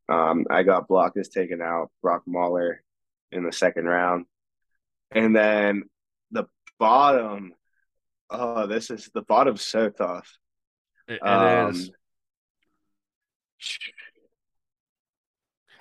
[0.08, 2.82] Um, I got Blockus taking out Brock Mauller
[3.30, 4.26] in the second round.
[5.10, 5.91] And then the
[6.82, 7.52] bottom,
[8.30, 10.36] oh, this is the bottom so tough.
[11.08, 11.90] It, it Um, is.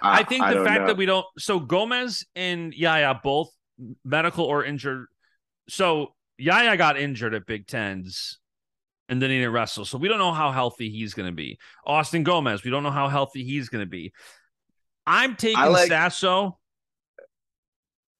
[0.01, 0.87] I think the don't fact know.
[0.87, 1.25] that we don't.
[1.37, 3.49] So Gomez and Yahya both
[4.03, 5.05] medical or injured.
[5.69, 8.39] So Yahya got injured at Big Tens,
[9.09, 9.85] and then he didn't wrestle.
[9.85, 11.59] So we don't know how healthy he's going to be.
[11.85, 14.11] Austin Gomez, we don't know how healthy he's going to be.
[15.05, 16.57] I'm taking like- Sasso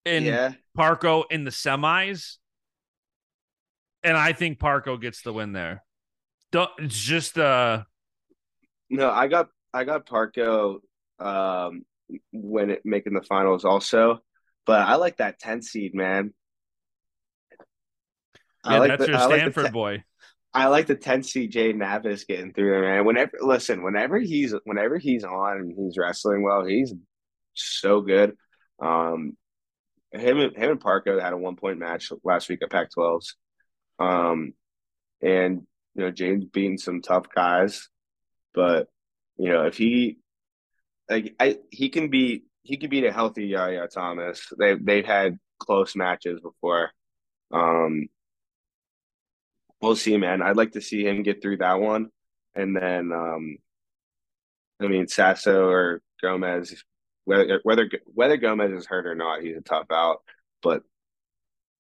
[0.06, 2.38] and yeah, Parco in the semis,
[4.04, 5.84] and I think Parco gets the win there.
[6.52, 7.84] Don't- It's just uh
[8.90, 10.80] no, I got I got Parco
[11.20, 11.84] um
[12.34, 14.20] when it making the finals also,
[14.66, 16.34] but I like that 10 seed, man.
[18.64, 20.04] I yeah, like that's the- your I like Stanford te- boy.
[20.54, 23.06] I like the 10 seed Jaden Abas getting through there, man.
[23.06, 26.94] Whenever listen, whenever he's whenever he's on and he's wrestling well, he's
[27.54, 28.36] so good.
[28.82, 29.38] Um
[30.12, 33.36] him and him and Parco had a one point match last week at Pac 12s.
[34.02, 34.54] Um
[35.22, 37.90] and you know, James beating some tough guys,
[38.54, 38.88] but
[39.38, 40.18] you know, if he
[41.10, 44.48] like I he can be he can beat a healthy Yahya Thomas.
[44.58, 46.92] They they've had close matches before.
[47.54, 48.08] Um
[49.82, 50.42] we'll see, man.
[50.42, 52.08] I'd like to see him get through that one.
[52.56, 53.58] And then um
[54.82, 56.84] I mean Sasso or Gomez,
[57.26, 60.22] whether whether whether Gomez is hurt or not, he's a tough out.
[60.64, 60.84] But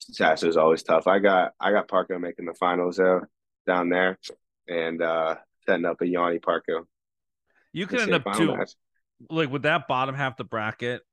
[0.09, 1.07] Sasso is always tough.
[1.07, 3.21] I got I got Parco making the finals though
[3.67, 4.17] down there
[4.67, 5.35] and uh
[5.65, 6.85] setting up a Yianni Parco.
[7.73, 8.71] You could end up too match.
[9.29, 11.03] like with that bottom half the bracket,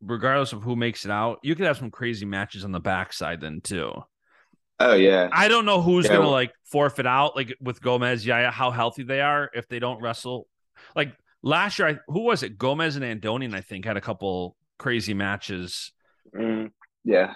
[0.00, 3.40] regardless of who makes it out, you could have some crazy matches on the backside
[3.40, 3.92] then too.
[4.78, 5.32] Oh yeah.
[5.32, 9.02] I don't know who's Yeah, gonna like forfeit out, like with Gomez, Yahya, how healthy
[9.04, 10.48] they are if they don't wrestle.
[10.96, 12.58] Like last year, I, who was it?
[12.58, 15.92] Gomez and Andonian, I think, had a couple crazy matches.
[16.34, 16.70] Mm,
[17.04, 17.34] yeah.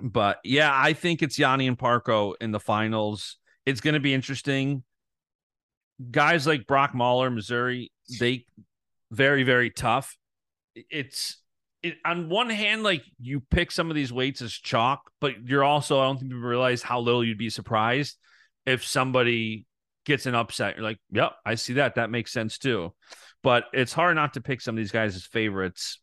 [0.00, 3.36] But yeah, I think it's Yianni and Parco in the finals.
[3.66, 4.84] It's going to be interesting.
[6.10, 8.46] Guys like Brock Mauller, Missouri, they
[9.10, 10.16] very very tough.
[10.74, 11.38] It's
[11.82, 15.64] it, on one hand, like you pick some of these weights as chalk, but you're
[15.64, 18.16] also I don't think people realize how little you'd be surprised
[18.66, 19.66] if somebody
[20.04, 20.76] gets an upset.
[20.76, 21.96] You're like, yep, I see that.
[21.96, 22.94] That makes sense too.
[23.42, 26.00] But it's hard not to pick some of these guys as favorites.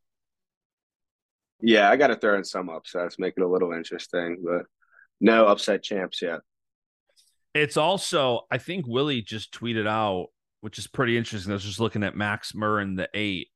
[1.61, 4.63] Yeah, I got to throw in some upsets, make it a little interesting, but
[5.19, 6.41] no upset champs yet.
[7.53, 10.27] It's also, I think Willie just tweeted out,
[10.61, 11.51] which is pretty interesting.
[11.51, 13.49] I was just looking at Max Murin, the eight.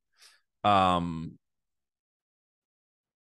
[0.64, 1.38] Um,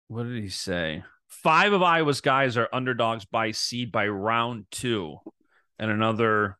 [0.07, 1.03] what did he say?
[1.27, 5.17] Five of Iowa's guys are underdogs by seed by round two,
[5.79, 6.57] and another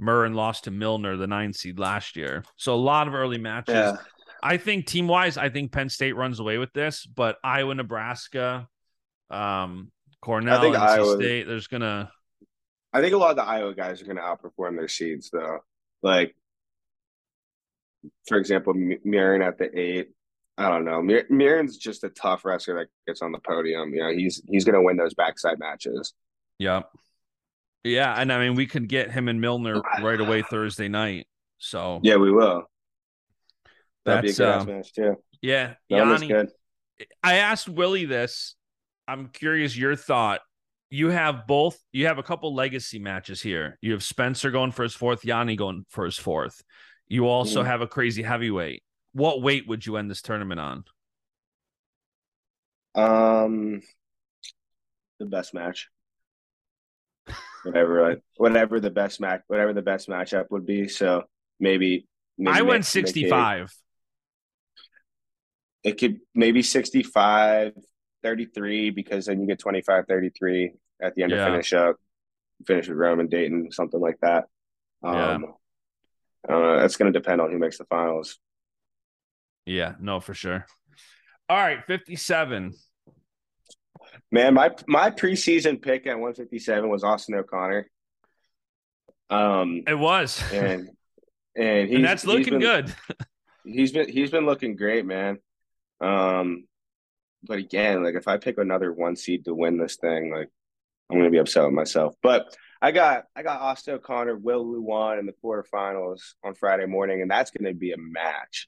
[0.00, 2.42] Murin lost to Milner, the nine seed last year.
[2.56, 3.74] So a lot of early matches.
[3.74, 3.96] Yeah.
[4.42, 8.68] I think team wise, I think Penn State runs away with this, but Iowa, Nebraska,
[9.30, 9.90] um,
[10.22, 12.10] Cornell, I think NC Iowa- State, there's gonna
[12.92, 15.58] I think a lot of the Iowa guys are going to outperform their seeds, though.
[16.02, 16.34] Like,
[18.26, 20.10] for example, M- Murin at the eight.
[20.56, 21.02] I don't know.
[21.02, 23.92] Mir- Murin's just a tough wrestler that gets on the podium.
[23.92, 26.14] You know, he's he's going to win those backside matches.
[26.58, 26.88] Yep.
[27.84, 31.26] Yeah, and I mean we could get him and Milner right away Thursday night.
[31.58, 32.64] So Yeah, we will.
[34.06, 35.16] That'd that's be a good ass um, match too.
[35.42, 35.74] yeah.
[35.90, 36.48] That was Yianni, good.
[37.22, 38.54] I asked Willie this.
[39.06, 40.40] I'm curious your thought.
[40.88, 41.78] You have both.
[41.92, 43.78] You have a couple legacy matches here.
[43.82, 46.62] You have Spencer going for his fourth, Yianni going for his fourth.
[47.08, 47.66] You also Mhm.
[47.66, 48.82] have a crazy heavyweight.
[49.12, 50.84] What weight would you end this tournament on?
[52.94, 53.82] Um,
[55.18, 55.88] the best match.
[57.64, 60.88] Whatever, like, whatever the best match, whatever the best matchup would be.
[60.88, 61.24] So
[61.58, 62.06] maybe,
[62.38, 63.74] maybe I went Nick 65.
[65.86, 67.72] It could maybe 65,
[68.22, 71.44] 33, because then you get 25, 33 at the end Yeah.
[71.46, 71.96] to finish up,
[72.66, 74.46] finish with Roman Daton, something like that.
[75.04, 75.34] Yeah.
[75.34, 75.42] Um,
[76.48, 76.78] know.
[76.78, 78.38] That's going to depend on who makes the finals.
[79.64, 80.66] Yeah, no, for sure.
[81.48, 82.72] All right, 57.
[84.32, 87.88] Man, my my preseason pick at 157 was Austin O'Connor.
[89.30, 90.42] Um, It was.
[90.52, 90.88] and
[91.56, 92.94] and he's and that's he's looking been- good.
[93.68, 95.38] He's been he's been looking great, man.
[96.00, 96.64] Um,
[97.42, 100.48] but again, like if I pick another one seed to win this thing, like
[101.10, 102.14] I'm gonna be upset with myself.
[102.22, 107.22] But I got I got Austin O'Connor, Will Lewan in the quarterfinals on Friday morning,
[107.22, 108.66] and that's gonna be a match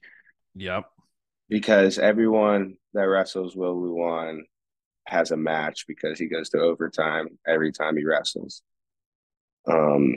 [0.55, 0.85] Yep.
[1.49, 4.41] because everyone that wrestles Will Lewan
[5.05, 8.61] has a match because he goes to overtime every time he wrestles.
[9.67, 10.15] Um,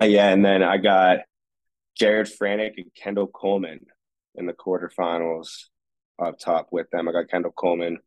[0.00, 1.20] yeah, and then I got
[1.96, 3.80] Jared Franek and Kendall Coleman
[4.38, 5.64] in the quarterfinals
[6.20, 7.08] up top with them.
[7.08, 7.98] I got Kendall Coleman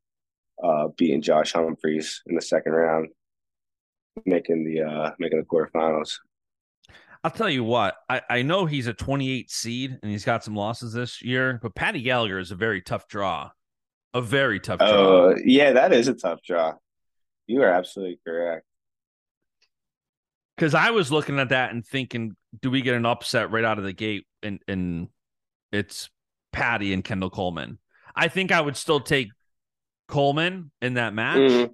[0.63, 3.09] uh, beating Josh Humphreys in the second round,
[4.25, 6.17] making the uh, making the quarterfinals.
[7.23, 10.55] I'll tell you what, I, I know he's a 28 seed and he's got some
[10.55, 13.51] losses this year, but Paddy Gallagher is a very tough draw.
[14.13, 14.89] A very tough draw.
[14.89, 16.73] Oh, yeah, that is a tough draw.
[17.45, 18.65] You are absolutely correct.
[20.57, 23.77] Because I was looking at that and thinking, do we get an upset right out
[23.77, 24.25] of the gate?
[24.43, 25.07] And and
[25.71, 26.09] it's
[26.52, 27.78] Paddy and Kendall Coleman.
[28.16, 29.30] I think I would still take
[30.08, 31.74] Coleman in that match, Mhm.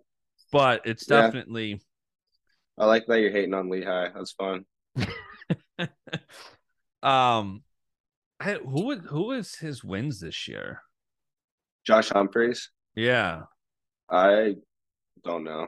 [0.52, 1.22] but it's Yeah.
[1.22, 1.82] definitely
[2.80, 4.10] I like that you're hating on Lehigh.
[4.10, 4.66] That's fun.
[7.04, 7.64] um
[8.40, 10.84] I, who would who was his wins this year?
[11.86, 12.70] Josh Humphreys.
[12.96, 13.44] Yeah.
[14.10, 14.58] I
[15.24, 15.68] don't know.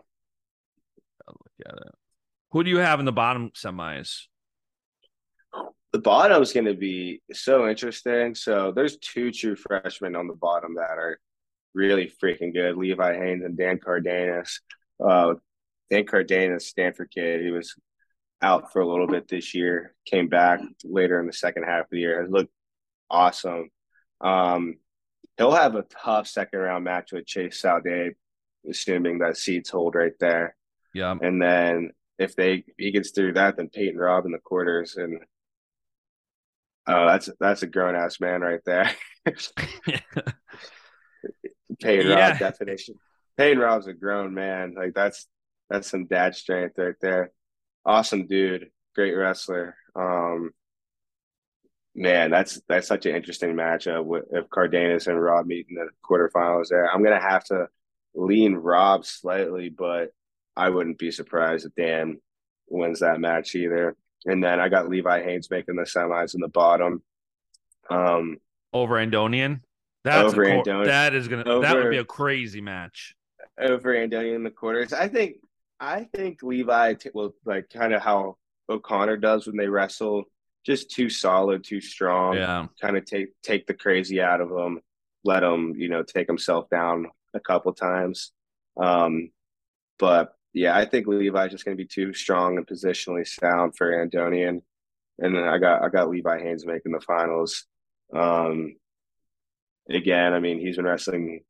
[1.27, 1.95] I'll look at it.
[2.51, 4.27] Who do you have in the bottom semis?
[5.91, 8.35] The bottom is going to be so interesting.
[8.35, 11.19] So there's two true freshmen on the bottom that are
[11.73, 14.61] really freaking good: Levi Haines and Dan Cardenas.
[15.03, 15.35] Uh,
[15.89, 17.73] Dan Cardenas, Stanford kid, he was
[18.41, 19.95] out for a little bit this year.
[20.05, 22.21] Came back later in the second half of the year.
[22.21, 22.53] Has looked
[23.09, 23.69] awesome.
[24.21, 24.77] Um,
[25.37, 28.13] he'll have a tough second round match with Chase Saude,
[28.69, 30.55] assuming that seats hold right there.
[30.93, 31.15] Yeah.
[31.21, 35.19] And then if they he gets through that, then Peyton Robb in the quarters, and
[36.89, 38.91] oh, that's that's a grown ass man right there.
[41.81, 42.29] Peyton Yeah.
[42.29, 42.95] Robb definition.
[43.37, 44.75] Peyton Robb's a grown man.
[44.77, 45.27] Like that's
[45.69, 47.31] that's some dad strength right there.
[47.85, 49.75] Awesome dude, great wrestler.
[49.95, 50.51] Um,
[51.95, 55.89] man, that's that's such an interesting matchup with if Cardenas and Robb meet in the
[56.03, 56.69] quarterfinals.
[56.69, 57.67] There, I'm gonna have to
[58.13, 60.09] lean Robb slightly, but
[60.55, 62.19] I wouldn't be surprised if Dan
[62.67, 63.95] wins that match either.
[64.25, 67.01] And then I got Levi Haines making the semis in the bottom.
[67.89, 68.37] Um,
[68.73, 69.61] Over Andonian.
[70.03, 70.85] That's Over cor- Andonian.
[70.85, 73.15] that is gonna that would be a crazy match.
[73.59, 74.93] over Andonian in the quarters.
[74.93, 75.37] I think
[75.79, 78.37] I think Levi t- will like kind of how
[78.69, 80.25] O'Connor does when they wrestle,
[80.65, 82.35] just too solid, too strong.
[82.35, 82.67] Yeah.
[82.81, 84.79] Kind of take take the crazy out of him,
[85.23, 88.31] let him you know take himself down a couple times.
[88.77, 89.31] Um,
[89.97, 93.91] but yeah, I think Levi's just going to be too strong and positionally sound for
[93.91, 94.61] Andonian.
[95.19, 97.65] And then I got I got Levi Haines making the finals.
[98.15, 98.75] Um,
[99.89, 101.41] again, I mean he's been wrestling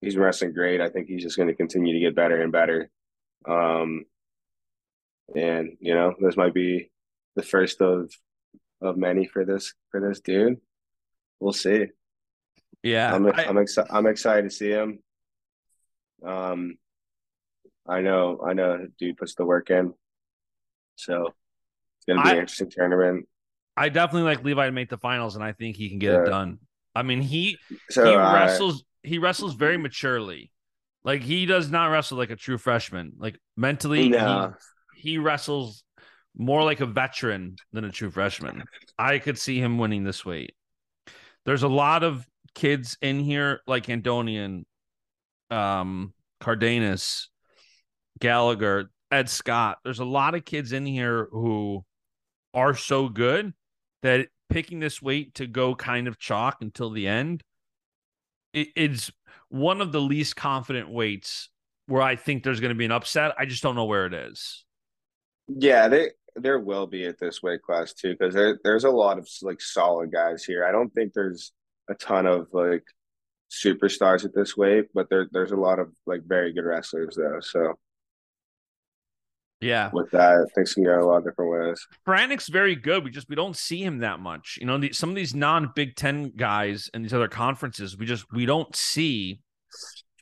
[0.00, 0.80] he's been wrestling great.
[0.80, 2.90] I think he's just going to continue to get better and better.
[3.48, 4.04] Um,
[5.34, 6.90] and you know, this might be
[7.36, 8.12] the first of
[8.80, 10.58] of many for this for this dude.
[11.40, 11.86] We'll see.
[12.82, 13.14] Yeah.
[13.14, 15.00] I'm I- I'm, exci- I'm excited to see him.
[16.24, 16.76] Um,
[17.88, 19.94] I know I know dude puts the work in,
[20.96, 23.28] so it's gonna be I- an interesting tournament.
[23.76, 26.22] I definitely like Levi to make the finals, and I think he can get Yeah.
[26.22, 26.58] it done.
[26.96, 27.58] I mean, he
[27.90, 30.50] So he uh, wrestles he wrestles very maturely.
[31.04, 33.12] Like he does not wrestle like a true freshman.
[33.18, 34.54] Like mentally, No.
[34.94, 35.84] he, he wrestles
[36.36, 38.64] more like a veteran than a true freshman.
[38.98, 40.54] I could see him winning this weight.
[41.44, 44.64] There's a lot of kids in here like Andonian,
[45.50, 47.28] um, Cardenas,
[48.18, 49.78] Gallagher, Ed Scott.
[49.84, 51.84] There's a lot of kids in here who
[52.54, 53.52] are so good
[54.02, 57.42] that picking this weight to go kind of chalk until the end,
[58.52, 59.10] it, it's
[59.48, 61.50] one of the least confident weights
[61.86, 63.34] where I think there's going to be an upset.
[63.38, 64.64] I just don't know where it is.
[65.48, 69.18] Yeah, they there will be at this weight class too because there there's a lot
[69.18, 70.64] of like solid guys here.
[70.64, 71.52] I don't think there's
[71.88, 72.84] a ton of like
[73.50, 77.40] superstars at this weight, but there there's a lot of like very good wrestlers though.
[77.40, 77.74] So
[79.60, 79.90] Yeah.
[79.92, 81.84] with that, things can go a lot of different ways.
[82.06, 83.02] Franek's very good.
[83.04, 84.56] We just we don't see him that much.
[84.60, 88.06] You know, the, some of these non Big Ten guys and these other conferences, we
[88.06, 89.40] just we don't see.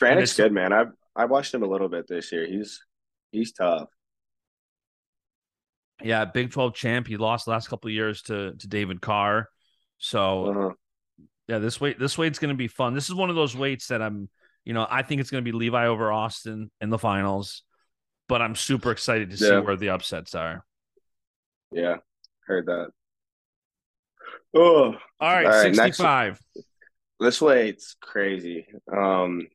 [0.03, 0.72] It's- good, man.
[0.72, 2.47] I've I watched him a little bit this year.
[2.47, 2.80] He's
[3.30, 3.89] he's tough.
[6.03, 7.07] Yeah, Big Twelve champ.
[7.07, 9.49] He lost the last couple of years to to David Carr.
[9.99, 10.70] So Uh-huh.
[11.49, 12.95] yeah, this weight this weight's going to be fun.
[12.95, 14.28] This is one of those weights that I'm,
[14.64, 17.62] you know, I think it's going to be Levi over Austin in the finals,
[18.28, 20.64] but I'm super excited to see where the upsets are.
[21.72, 21.96] Yeah,
[22.46, 22.90] heard that.
[24.54, 26.40] Oh, All right, All right, next- 65.
[27.20, 28.66] this way it's crazy.
[28.94, 29.48] Um,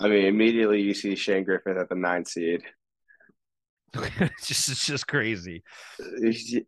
[0.00, 2.62] I mean, immediately you see Shane Griffith at the nine seed.
[3.94, 5.62] it's just it's just crazy.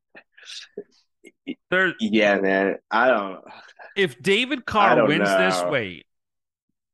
[2.01, 2.77] Yeah, man.
[2.91, 3.41] I don't.
[3.97, 5.71] if David Carr don't wins this know.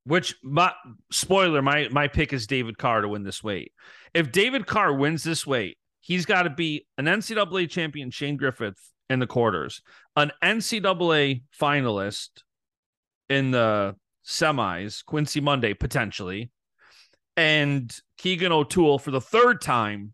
[0.06, 0.72] Which my
[1.10, 3.72] spoiler, my my pick is David Carr to win this weight.
[4.14, 8.78] If David Carr wins this weight, he's got to be an NCAA champion, Shane Griffith,
[9.08, 9.82] in the quarters,
[10.16, 12.42] an NCAA finalist
[13.28, 13.94] in the
[14.24, 16.50] semis, Quincy Monday potentially,
[17.36, 20.12] and Keegan O'Toole for the third time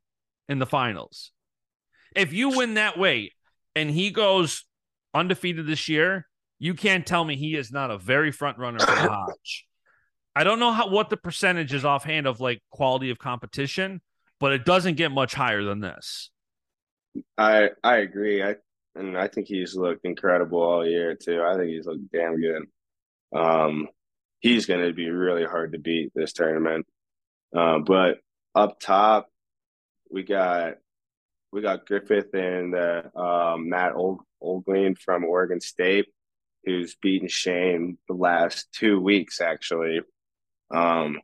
[0.48, 1.32] in the finals.
[2.14, 3.32] If you win that weight
[3.74, 4.64] and he goes
[5.14, 6.26] undefeated this year,
[6.58, 9.66] you can't tell me he is not a very front runner for the Hodge.
[10.34, 14.00] I don't know how what the percentage is offhand of like quality of competition,
[14.40, 16.30] but it doesn't get much higher than this.
[17.36, 18.42] I I agree.
[18.42, 18.56] I
[18.94, 21.42] and I think he's looked incredible all year too.
[21.42, 22.62] I think he's looked damn good.
[23.34, 23.88] Um,
[24.40, 26.86] he's going to be really hard to beat this tournament.
[27.54, 28.18] Uh, but
[28.54, 29.28] up top,
[30.10, 30.74] we got
[31.52, 36.06] we got Griffith and uh, um, Matt Old Olguin from Oregon State,
[36.64, 40.00] who's beaten Shane the last two weeks actually.
[40.72, 41.18] Um,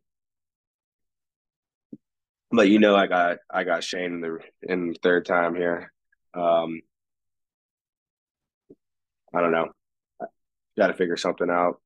[2.51, 5.93] but you know, I got I got Shane in the in the third time here.
[6.35, 6.81] Um,
[9.35, 9.69] I don't know.
[10.77, 11.81] Got to figure something out.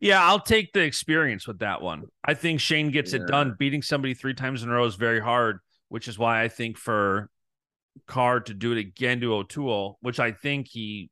[0.00, 2.04] Yeah, I'll take the experience with that one.
[2.24, 3.54] I think Shane gets it done.
[3.58, 6.76] Beating somebody three times in a row is very hard, which is why I think
[6.76, 7.30] for
[8.06, 11.10] Carr to do it again to O'Toole, which I think he,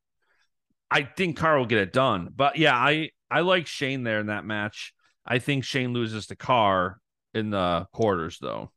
[0.89, 2.29] I think Carr will get it done.
[2.35, 4.93] But yeah, I I like Shane there in that match.
[5.25, 6.99] I think Shane loses to Carr
[7.33, 8.71] in the quarters though.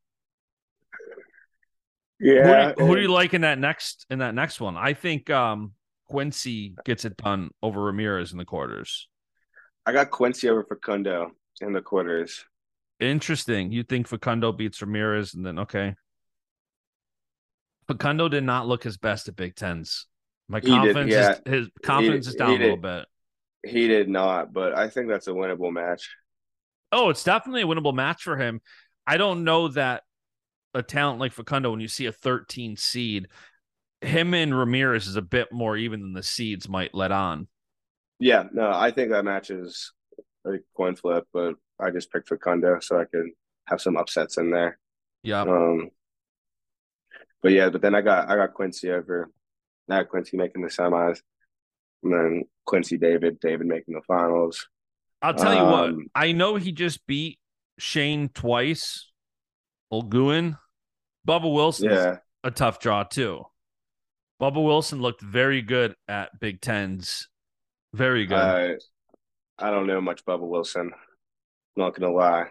[2.21, 2.39] Who do,
[2.79, 4.77] you, who do you like in that next in that next one?
[4.77, 5.73] I think um
[6.09, 9.09] Quincy gets it done over Ramirez in the quarters.
[9.85, 12.45] I got Quincy over Facundo in the quarters.
[13.01, 13.73] Interesting.
[13.73, 15.97] You think Facundo beats Ramirez and then okay.
[17.89, 20.07] Facundo did not look his best at Big Tens.
[20.49, 21.33] My He did, confidence yeah.
[21.33, 23.07] is his confidence is down a little bit.
[23.65, 26.11] He did not, but I think that's a winnable match.
[26.93, 28.61] Oh, it's definitely a winnable match for him.
[29.07, 30.03] I don't know that
[30.75, 33.29] a talent like Facundo, when you see a 13 seed,
[34.01, 37.49] him and Ramirez is a bit more even than the seeds might let on.
[38.19, 39.93] Yeah, no, I think that match is
[40.47, 43.31] a coin flip, but I just picked Facundo so I could
[43.67, 44.79] have some upsets in there.
[45.23, 45.43] Yeah.
[45.43, 45.91] Um,
[47.43, 49.31] but yeah, but then I got I got Quincy over,
[49.91, 51.21] I got Quincy making the semis,
[52.05, 54.67] and then Quincy David, David making the finals.
[55.23, 57.39] I'll tell you what, Um, I know he just beat
[57.79, 59.11] Shane twice.
[59.93, 60.59] Olguin.
[61.27, 63.45] Bubba Wilson's Yeah, a tough draw too.
[64.41, 67.29] Bubba Wilson looked very good at Big Tens.
[67.95, 68.37] Very good.
[68.37, 68.75] I
[69.59, 70.93] I don't know much Bubba Wilson.
[71.77, 72.49] Not gonna lie.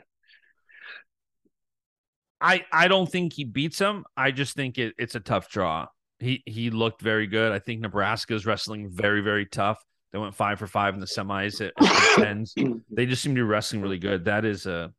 [2.42, 4.06] I I don't think he beats him.
[4.18, 5.88] I just think it, it's a tough draw.
[6.24, 7.52] He he looked very good.
[7.52, 9.84] I think Nebraska is wrestling very very tough.
[10.12, 12.54] They went five for five in the semis at, at Big Tens.
[12.90, 14.26] They just seem to be wrestling really good.
[14.26, 14.94] That is a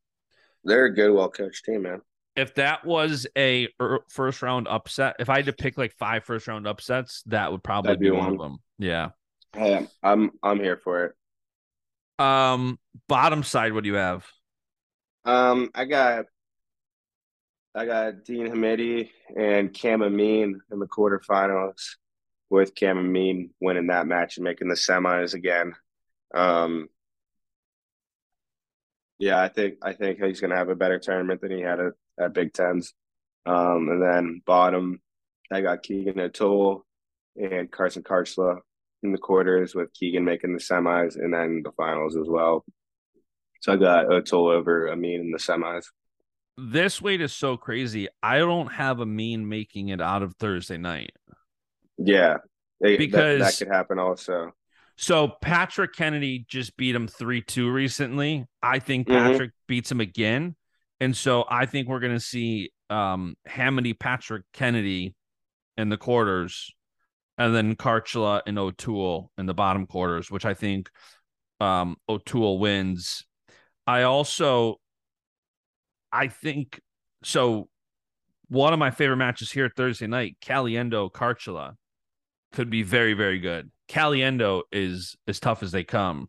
[0.65, 2.01] They're a good, well coached team, man.
[2.37, 5.17] if that was a er- first round upset.
[5.21, 8.11] If I had to pick like five first round upsets, that would probably That'd be
[8.11, 8.59] one of them.
[8.79, 9.11] Yeah.
[9.53, 11.13] Hey, I'm I'm here for it.
[12.25, 14.27] Um, bottom side, what do you have?
[15.25, 16.27] Um, I got
[17.75, 21.97] I got Dean Hamiti and Cam Amine in the quarterfinals,
[22.49, 25.75] with Cam Amine winning that match and making the semis again.
[26.33, 26.89] Um,
[29.19, 31.93] yeah, I think I think he's gonna have a better tournament than he had at,
[32.19, 32.95] at Big Tens.
[33.47, 35.01] Um, and then bottom,
[35.51, 36.87] I got Keegan O'Toole
[37.37, 38.59] and Carson Kharchla
[39.03, 42.65] in the quarters, with Keegan making the semis and then the finals as well.
[43.61, 45.87] So I got O'Toole over Amine in the semis.
[46.57, 48.09] This weight is so crazy.
[48.23, 51.13] I don't have a mean making it out of Thursday night.
[51.99, 52.39] Yeah,
[52.81, 54.53] they, that- that, could happen also.
[54.97, 58.47] So Patrick Kennedy just beat him 3 2 recently.
[58.63, 59.19] I think Mhm.
[59.19, 60.55] Patrick beats him again.
[61.01, 65.15] And so I think we're going to see um, Hamiti Patrick Kennedy
[65.77, 66.73] in the quarters
[67.37, 70.89] and then Kharchla and O'Toole in the bottom quarters, which I think
[71.61, 73.25] um, O'Toole wins.
[73.87, 74.77] I also,
[76.15, 76.81] I think
[77.25, 77.69] so.
[78.49, 81.75] One of my favorite matches here Thursday night, Caliendo Kharchla,
[82.53, 83.71] could be very, very good.
[83.89, 86.29] Caliendo is as tough as they come,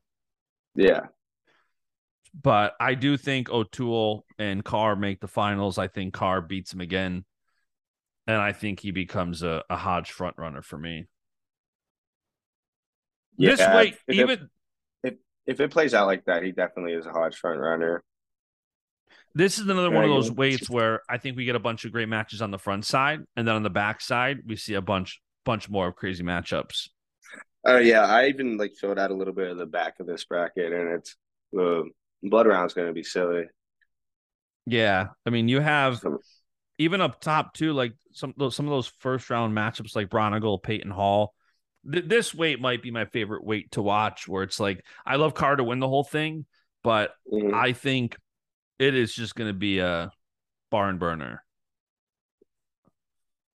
[0.76, 1.08] Yeah.
[2.42, 5.78] but I do think O'Toole and Carr make the finals.
[5.78, 7.26] I think Carr beats him again,
[8.26, 11.06] and I think he becomes a, a Hodge front runner for me.
[13.38, 13.56] Yeah.
[13.56, 14.50] this way, if, even
[15.04, 18.04] it, if it plays out like that, he definitely is a Hodge front runner.
[19.38, 21.92] This is another one of those weights where I think we get a bunch of
[21.92, 24.82] great matches on the front side, and then on the back side we see a
[24.82, 26.88] bunch bunch more of crazy matchups.
[27.66, 30.24] Oh yeah, I even like filled out a little bit of the back of this
[30.24, 31.18] bracket, and it's
[31.52, 31.90] the
[32.24, 33.44] blood round's going to be silly.
[34.66, 36.02] Yeah, I mean you have
[36.78, 40.64] even up top too, like some those some of those first round matchups like Bronigal,
[40.64, 41.34] Peyton Hall.
[41.92, 44.30] Th- this weight might be my favorite weight to watch.
[44.30, 46.46] Where it's like I love Carr to win the whole thing,
[46.84, 47.54] but mhm.
[47.54, 48.16] I think
[48.80, 50.12] it is just going to be a
[50.72, 51.44] barn burner.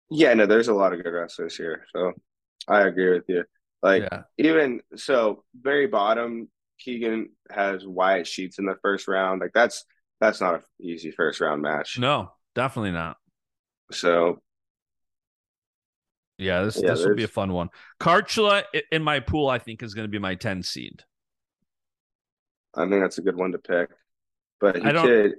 [0.09, 2.13] yeah, no, there's a lot of good wrestlers here, so
[2.67, 3.43] I agree with you.
[3.81, 6.49] Like yeah, even so, very bottom,
[6.79, 9.41] Keegan has Wyatt Sheets in the first round.
[9.41, 9.85] Like that's
[10.19, 11.97] that's not an easy first round match.
[11.97, 13.17] no, definitely not.
[13.91, 14.39] So
[16.37, 17.69] Yeah, this Yeah, this will be a fun one.
[17.99, 21.03] Kharchla in my pool, I think, is going to be my 10 seed.
[22.75, 23.89] I think that's a good one to pick.
[24.61, 25.31] But he could,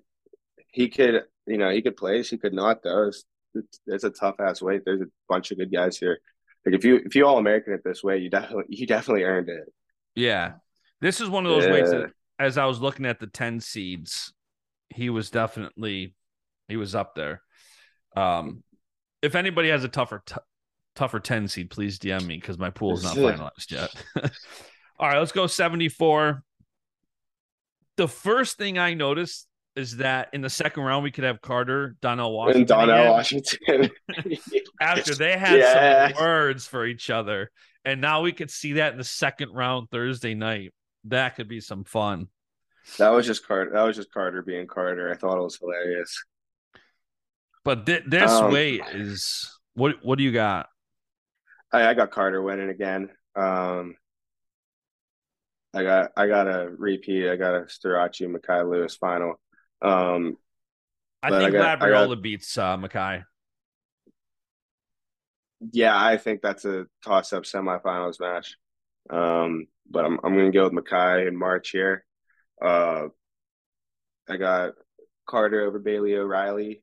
[0.72, 2.82] he could, you know, he could place, he could not.
[2.82, 4.82] Though it's, it's, it's a tough ass weight.
[4.84, 6.18] There's a bunch of good guys here.
[6.66, 9.48] Like if you if you all American it this way, you definitely you definitely earned
[9.48, 9.72] it.
[10.14, 10.54] Yeah,
[11.00, 14.32] this is one of those weights that, as I was looking at the 10 seeds,
[14.90, 16.14] he was definitely
[16.68, 17.42] he was up there.
[18.16, 18.62] Um,
[19.22, 20.36] if anybody has a tougher t-
[20.94, 23.90] tougher 10 seed, please DM me because my pool is not finalized yet.
[24.98, 26.42] all right, let's go 74.
[27.96, 31.96] The first thing I noticed is that in the second round we could have Carter,
[32.02, 32.60] Donnell Washington.
[32.60, 33.12] and Donnell.
[33.12, 33.90] Washington.
[34.80, 36.08] after they had Yeah.
[36.12, 37.50] some words for each other.
[37.84, 40.72] And now we could see that in the second round Thursday night.
[41.04, 42.28] That could be some fun.
[42.98, 43.70] that was just Carter.
[43.72, 45.10] That was just Carter being Carter.
[45.10, 46.22] I thought it was hilarious.
[47.64, 50.68] But thi- this Um, weight is what what do you got?
[51.72, 53.08] I, I got Carter winning again.
[53.34, 53.96] Um,
[55.74, 57.28] I got I got a repeat.
[57.30, 59.40] I got a Starocci Mekhi Lewis final.
[59.80, 60.36] Um,
[61.22, 63.24] I but I think got- I got- beats uh, Mekhi.
[65.72, 68.56] yeah, I think that's a toss up semifinals match.
[69.10, 72.04] Um, but I'm I'm gonna go with Mekhi in March here.
[72.60, 73.08] Uh,
[74.28, 74.72] I got
[75.26, 76.82] Carter over Bailee O'Reilly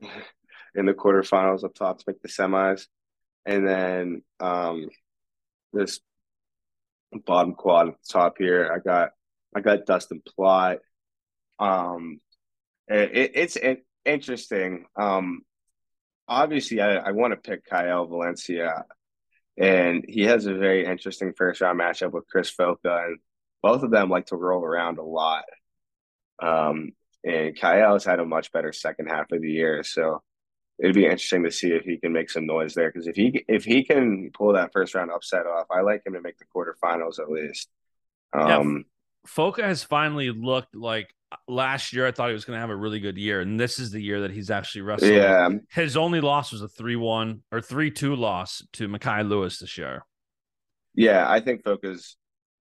[0.74, 2.86] in the quarterfinals up top to make the semis,
[3.44, 4.88] and then um,
[5.72, 6.00] this
[7.18, 8.70] bottom quad top here.
[8.74, 9.10] I got
[9.54, 10.78] I got Dustin Plott.
[11.58, 12.20] Um,
[12.88, 14.86] it, it- it's in- interesting.
[14.96, 15.42] Um,
[16.28, 18.84] obviously, I, I want to pick Kyle Valencia,
[19.58, 23.18] and he has a very interesting first round matchup with Chris Foca, and
[23.62, 25.44] both of them like to roll around a lot.
[26.42, 26.92] Um,
[27.24, 30.22] and Kyle's had a much better second half of the year, so
[30.82, 32.90] it'd be interesting to see if he can make some noise there.
[32.90, 36.14] Because if he if he can pull that first round upset off, I like him
[36.14, 37.68] to make the quarterfinals at least.
[38.34, 38.58] Yeah.
[38.58, 38.84] Um,
[39.26, 41.14] Foca has finally looked like
[41.46, 43.40] last year I thought he was going to have a really good year.
[43.40, 45.12] And this is the year that he's actually wrestled.
[45.12, 49.58] yeah, His only loss was a 3 1 or 3 2 loss to Mekhi Lewis
[49.58, 50.04] this year.
[50.94, 52.16] Yeah, I think Foca's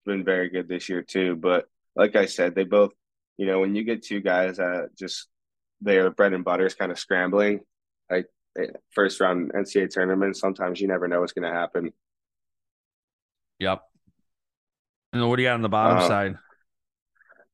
[0.05, 1.35] been very good this year too.
[1.35, 1.65] But
[1.95, 2.91] like I said, they both,
[3.37, 5.27] you know, when you get two guys that just
[5.81, 7.61] their bread and butter is kind of scrambling,
[8.09, 11.91] like eh, first round NCAA tournament, sometimes you never know what's going to happen.
[13.59, 13.81] Yep.
[15.13, 16.37] And what do you got on the bottom Uh, side?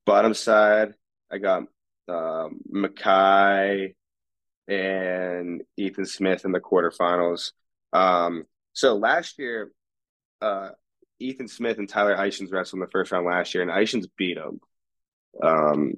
[0.05, 0.93] Bottom side,
[1.31, 1.63] I got
[2.07, 3.95] um, Mekhi
[4.67, 7.51] and Ethan Smith in the quarterfinals.
[7.93, 8.43] Um,
[8.73, 9.71] so last year,
[10.41, 10.69] uh,
[11.19, 14.37] Ethan Smith and Tyler Eischens wrestled in the first round last year, and Eischens beat
[14.37, 14.59] him.
[15.41, 15.93] Um,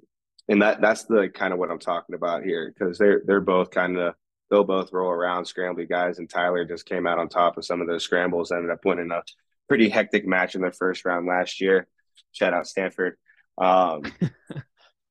[0.47, 3.71] and that that's the kind of what I'm talking about here because they're they're both
[3.71, 4.13] kind of
[4.49, 7.81] they'll both roll around scrambly guys, and Tyler just came out on top of some
[7.81, 9.23] of those scrambles, ended up winning a
[9.67, 11.87] pretty hectic match in the first round last year.
[12.31, 13.17] Shout out Stanford.
[13.57, 14.03] Um,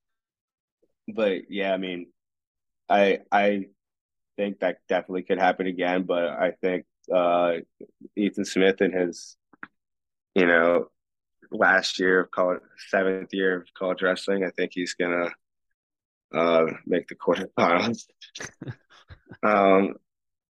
[1.14, 2.07] but yeah, I mean,
[2.89, 3.66] I I
[4.37, 7.55] think that definitely could happen again, but I think uh,
[8.16, 9.37] Ethan Smith and his
[10.37, 10.89] you know,
[11.51, 12.61] last year of college,
[12.91, 14.45] seventh year of college wrestling.
[14.45, 15.30] I think he's gonna
[16.32, 18.05] uh, make the quarterfinals.
[19.42, 19.94] um,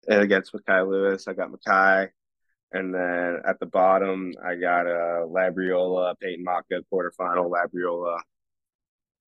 [0.08, 2.08] and against Mekhi Lewis, I got Mekhi.
[2.72, 8.18] And then at the bottom, I got a uh, Labriola, Peyton Maka quarterfinal, Labriola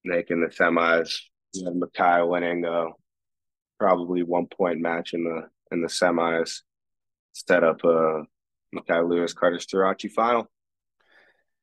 [0.03, 1.15] making the semis.
[1.55, 2.87] And Mekhi winning a
[3.79, 6.61] probably one point match in the in the semis.
[7.33, 8.23] Set up a
[8.75, 10.47] Mekhi Lewis Carter Starocci final.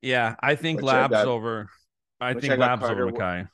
[0.02, 1.68] Yeah, I think which Labs I got, over.
[2.20, 3.48] I think I Labs Carter, over Mekhi.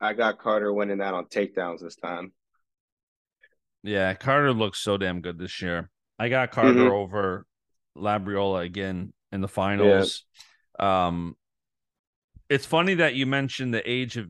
[0.00, 2.32] I got Carter winning that on takedowns this time.
[3.84, 5.90] Yeah, Carter looks so damn good this year.
[6.18, 6.92] I got Carter mm-hmm.
[6.92, 7.46] over
[7.96, 10.24] Labriola again in the finals.
[10.80, 11.06] Yeah.
[11.06, 11.36] Um,
[12.48, 14.28] it's funny that you mentioned the age of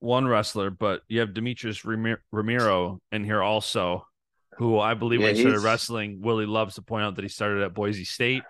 [0.00, 4.06] one wrestler, but you have Demetrius Romero in here also,
[4.58, 7.28] who I believe yeah, when he started wrestling, Willie loves to point out that he
[7.28, 8.42] started at Boise State.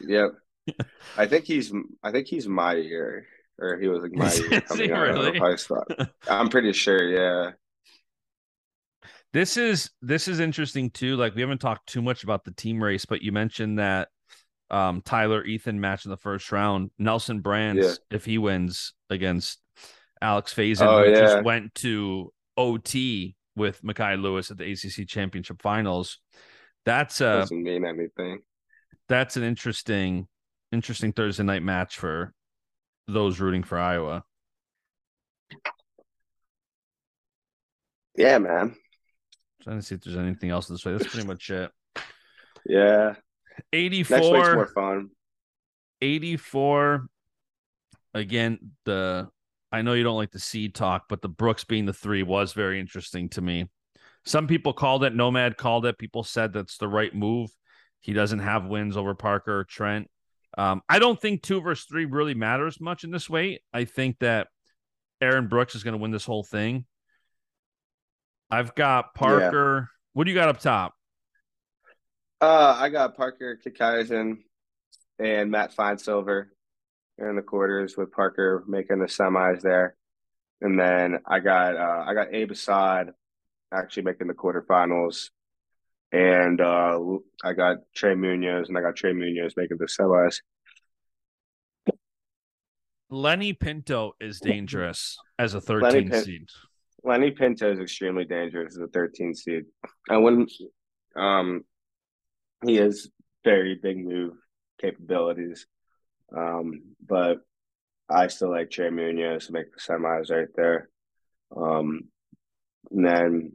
[0.00, 0.30] yep.
[1.18, 1.72] I think he's
[2.02, 3.26] I think he's my year.
[3.58, 5.28] Or he was like my year coming out really?
[5.28, 5.84] of high school.
[6.28, 7.52] I'm pretty sure, yeah.
[9.34, 11.16] This is this is interesting too.
[11.16, 14.08] Like we haven't talked too much about the team race, but you mentioned that
[14.70, 16.92] um, Tyler Ethan match in the first round.
[17.00, 18.16] Nelson Brands, yeah.
[18.16, 19.60] if he wins against
[20.22, 21.18] Alex Fazen, oh, who yeah.
[21.18, 26.20] just went to OT with Mekhi Lewis at the ACC Championship Finals.
[26.84, 28.38] That's uh doesn't mean anything.
[29.08, 30.28] That's an interesting,
[30.70, 32.32] interesting Thursday night match for
[33.08, 34.22] those rooting for Iowa.
[38.16, 38.76] Yeah, man.
[39.64, 40.92] Trying to see if there's anything else this way.
[40.92, 41.70] That's pretty much it.
[42.66, 43.14] Yeah.
[43.72, 44.18] 84.
[44.18, 45.10] Next week's more fun.
[46.02, 47.06] 84.
[48.12, 49.28] Again, the
[49.72, 52.52] I know you don't like the seed talk, but the Brooks being the three was
[52.52, 53.70] very interesting to me.
[54.26, 55.98] Some people called it, Nomad called it.
[55.98, 57.50] People said that's the right move.
[58.00, 60.08] He doesn't have wins over Parker or Trent.
[60.56, 63.62] Um, I don't think two versus three really matters much in this weight.
[63.72, 64.48] I think that
[65.20, 66.84] Aaron Brooks is going to win this whole thing.
[68.50, 69.76] I've got Parker.
[69.80, 69.86] Yeah.
[70.12, 70.94] What do you got up top?
[72.40, 74.38] Uh, I got Parker Keckeisen
[75.18, 76.48] and Matt Finesilver
[77.18, 79.96] in the quarters with Parker making the semis there.
[80.60, 83.10] And then I got uh, I got Abe Assad
[83.72, 85.30] actually making the quarterfinals.
[86.12, 87.00] And uh,
[87.42, 90.36] I got Trey Munoz and I got Trey Munoz making the semis.
[93.10, 96.48] Lenny Pinto is dangerous as a 13 Pin- seed.
[97.04, 99.64] Lenny Pinto is extremely dangerous as a 13 seed.
[100.08, 100.50] I wouldn't.
[101.14, 101.62] Um,
[102.64, 103.08] he has
[103.44, 104.32] very big move
[104.80, 105.66] capabilities,
[106.34, 107.38] um, but
[108.08, 110.88] I still like Trey Munoz to make the semis right there.
[111.54, 112.04] Um,
[112.90, 113.52] and then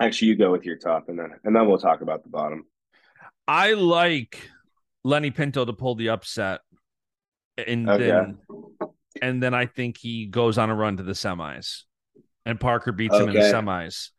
[0.00, 2.64] actually, you go with your top, and then and then we'll talk about the bottom.
[3.48, 4.50] I like
[5.02, 6.60] Lenny Pinto to pull the upset,
[7.56, 8.06] and okay.
[8.06, 8.38] then
[9.22, 11.84] and then I think he goes on a run to the semis
[12.44, 13.22] and Parker beats okay.
[13.24, 14.10] him in the semis.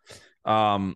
[0.49, 0.95] Um,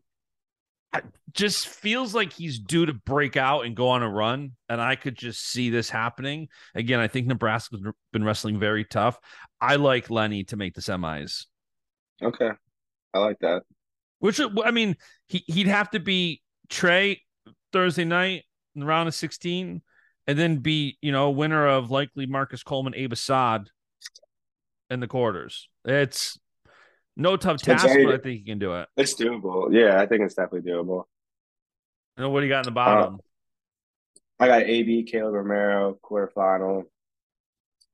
[1.34, 4.96] just feels like he's due to break out and go on a run, and I
[4.96, 6.48] could just see this happening.
[6.74, 9.20] Again, I think Nebraska's been wrestling very tough.
[9.62, 11.46] I like Lenny to make the semis.
[12.22, 12.50] Okay,
[13.14, 13.64] I like that.
[14.20, 17.22] Which I mean, he he'd have to be Trey
[17.72, 18.44] Thursday night
[18.76, 19.82] in the round of sixteen,
[20.28, 23.70] and then be you know winner of likely Marcus Coleman, Abe Assad
[24.90, 25.70] in the quarters.
[25.86, 26.40] It's
[27.20, 28.88] no tough task, but I think he can do it.
[28.98, 29.72] It's doable.
[29.72, 31.04] Yeah, I think it's definitely doable.
[32.18, 33.16] And what do you got in the bottom?
[33.16, 33.18] Uh,
[34.42, 36.84] I got AB Caleb Romero quarterfinal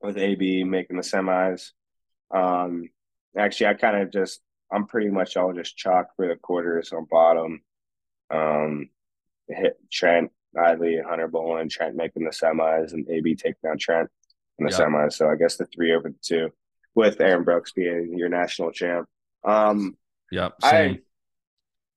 [0.00, 1.70] with AB making the semis.
[2.30, 2.88] Um,
[3.36, 7.06] actually, I kind of just I'm pretty much all just chalk for the quarters on
[7.10, 7.62] bottom.
[8.30, 8.90] Um,
[9.48, 14.08] hit Trent, Hidlay, Hunter Bolen, Trent making the semis, and AB taking down Trent
[14.58, 14.80] in the yep.
[14.80, 15.14] semis.
[15.14, 16.50] So I guess the three over the two,
[16.94, 19.08] with Aaron Brooks being your national champ.
[19.46, 19.96] Um,
[20.30, 20.54] yep.
[20.62, 20.98] Same.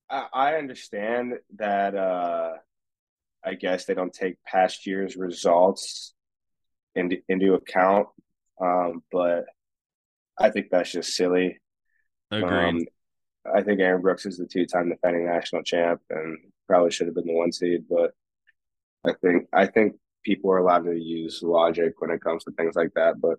[0.08, 1.94] I, I understand that.
[1.94, 2.52] Uh,
[3.44, 6.14] I guess they don't take past year's results
[6.94, 8.08] into into account,
[8.60, 9.46] um, but
[10.38, 11.58] I think that's just silly.
[12.30, 12.52] Agreed.
[12.52, 12.84] Um,
[13.54, 17.26] I think Aaron Brooks is the two-time defending national champ and probably should have been
[17.26, 18.12] the one seed, but
[19.04, 22.76] I think I think people are allowed to use logic when it comes to things
[22.76, 23.20] like that.
[23.20, 23.38] But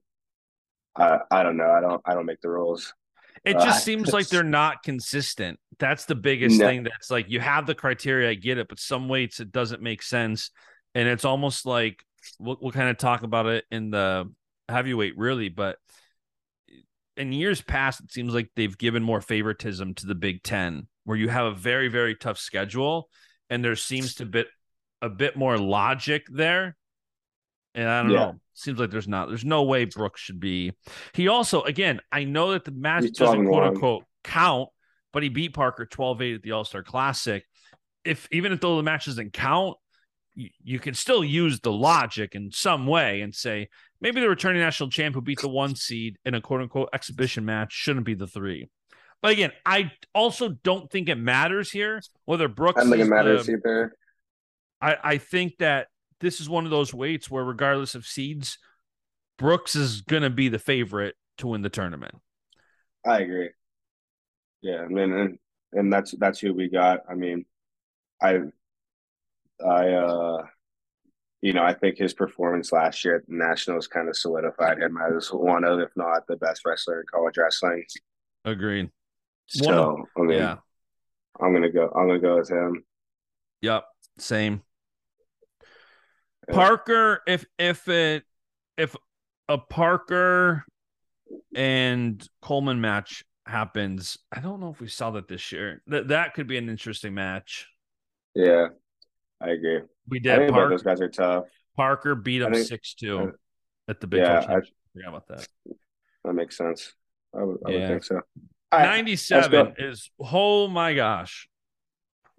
[0.96, 1.70] I I don't know.
[1.70, 2.94] I don't I don't make the rules.
[3.44, 5.60] It just uh, seems like they're not consistent.
[5.80, 6.68] That's the biggest no.
[6.68, 6.84] thing.
[6.84, 10.04] That's like you have the criteria, I get it, but some weights it doesn't make
[10.04, 10.52] sense,
[10.94, 12.04] and it's almost like
[12.40, 14.32] we'll, we'll kind of talk about it in the
[14.70, 15.50] heavyweight, really.
[15.50, 15.78] But
[17.18, 21.18] in years past, it seems like they've given more favoritism to the Big Ten, where
[21.18, 23.10] you have a very very tough schedule,
[23.50, 24.46] and there seems to be
[25.02, 26.78] a bit more logic there
[27.74, 28.18] And I don't Yeah.
[28.18, 28.40] know.
[28.54, 29.30] Seems like there's not.
[29.30, 30.74] There's no way Brooks should be.
[31.14, 33.68] He also, again, I know that the match He's doesn't quote one.
[33.74, 34.70] unquote count,
[35.14, 37.44] but he beat Parker 12-8 at the All Star Classic.
[38.04, 39.78] If even if though the match doesn't count,
[40.36, 43.70] you, you can still use the logic in some way and say
[44.00, 47.46] maybe the returning national champ who beat the one seed in a quote unquote exhibition
[47.46, 48.70] match shouldn't be the three.
[49.22, 52.80] But again, I also don't think it matters here whether Brooks.
[52.80, 53.94] I don't think it matters the- either.
[54.82, 55.88] I, I think that
[56.22, 58.58] this is one of those weights where, regardless of seeds,
[59.38, 62.16] Brooks is going to be the favorite to win the tournament.
[63.06, 63.50] I agree.
[64.62, 65.40] Yeah, I mean, and,
[65.74, 67.00] and that's that's who we got.
[67.10, 67.46] I mean,
[68.22, 68.40] I,
[69.66, 70.44] I, uh,
[71.42, 74.98] you know, I think his performance last year at the Nationals kind of solidified him
[75.18, 77.84] as one of, if not the best wrestler in college wrestling.
[78.46, 78.92] Agreed.
[79.48, 80.58] So, I mean, Yeah.
[81.40, 81.90] I'm gonna go.
[81.96, 82.84] I'm gonna go with him.
[83.62, 83.86] Yep.
[84.20, 84.62] Same.
[86.54, 88.24] Parker, if if it
[88.78, 88.96] if
[89.48, 90.66] a Parker
[91.56, 95.82] and Coleman match happens, I don't know if we saw that this year.
[95.88, 97.68] That that could be an interesting match.
[98.36, 98.68] Yeah,
[99.42, 99.82] I agree.
[100.08, 100.50] We I did.
[100.52, 101.46] Parker, those guys are tough.
[101.76, 103.34] Parker beat I him six two
[103.88, 104.76] at the Big Yeah, 12 I- championship.
[104.94, 105.48] Forgot about that.
[106.26, 106.94] That makes sense.
[107.34, 107.80] I would, I Yeah.
[107.80, 108.16] would think so.
[108.74, 111.48] Right, 97 is oh my gosh.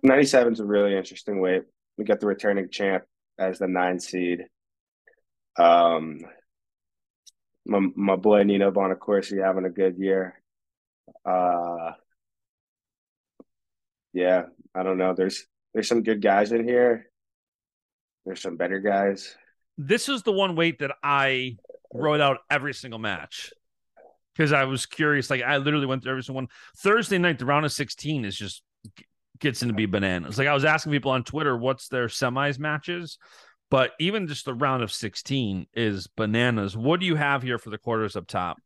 [0.02, 1.62] 97 is a really interesting weight.
[1.96, 3.04] We got the returning champ
[3.38, 4.44] as the nine seed.
[5.58, 6.20] Um,
[7.66, 10.40] my my boy Nino Bonaccorsi having a good year.
[11.24, 11.92] Uh,
[14.12, 15.14] yeah, I don't know.
[15.14, 17.10] There's there's some good guys in here.
[18.24, 19.36] There's some better guys.
[19.78, 21.56] This is the one weight that I
[21.92, 23.52] wrote out every single match
[24.34, 25.30] because I was curious.
[25.30, 26.48] Like I literally went through every single one.
[26.76, 28.62] Thursday night, the round of 16 is just
[29.38, 30.38] gets into be bananas.
[30.38, 33.18] Like I was asking people on Twitter, what's their semis matches?
[33.70, 36.76] But even just the round of 16 is bananas.
[36.76, 38.58] What do you have here for the quarters up top?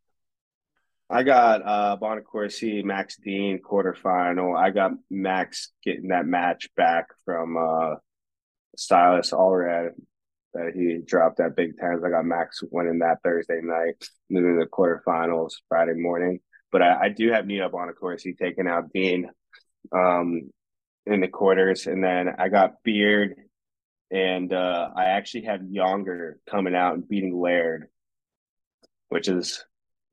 [1.09, 4.59] I got uh Bonaccorsi, Max Dean quarterfinal.
[4.59, 7.95] I got Max getting that match back from uh
[8.77, 9.91] Silas Allred
[10.55, 12.03] that he dropped at Big Tens.
[12.05, 16.41] I got Max winning that Thursday night, moving to the quarterfinals Friday morning.
[16.73, 19.31] But I, I do have Nino Bonaccorsi taking out Dean
[19.93, 20.51] um
[21.07, 23.37] in the quarters, and then I got Beard
[24.11, 27.89] and uh I actually have Younger coming out and beating Laird,
[29.09, 29.65] which is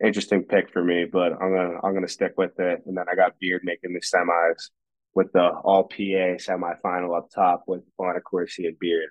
[0.03, 2.83] interesting pick for me, but I'm gonna I'm gonna stick with it.
[2.85, 4.69] And then I got Beard making the semis
[5.15, 9.09] with the all PA semifinal up top with Bonaccorsi and Beard.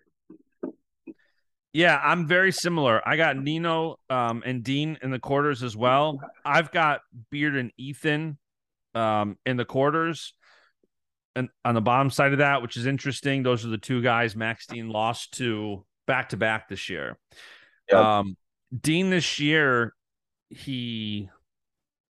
[1.73, 3.01] Yeah, I'm very similar.
[3.09, 6.21] I got Nino um, and Dean in the quarters as well.
[6.45, 8.37] I've got Beard and Ethan
[8.95, 10.35] um, in the quarters.
[11.35, 14.37] And on the bottom side of that, which is interesting, those are the two guys
[14.37, 17.19] Max Dean lost to back to back this year.
[17.91, 17.99] Yep.
[17.99, 18.37] Um,
[18.79, 19.95] Dean this year,
[20.51, 21.31] he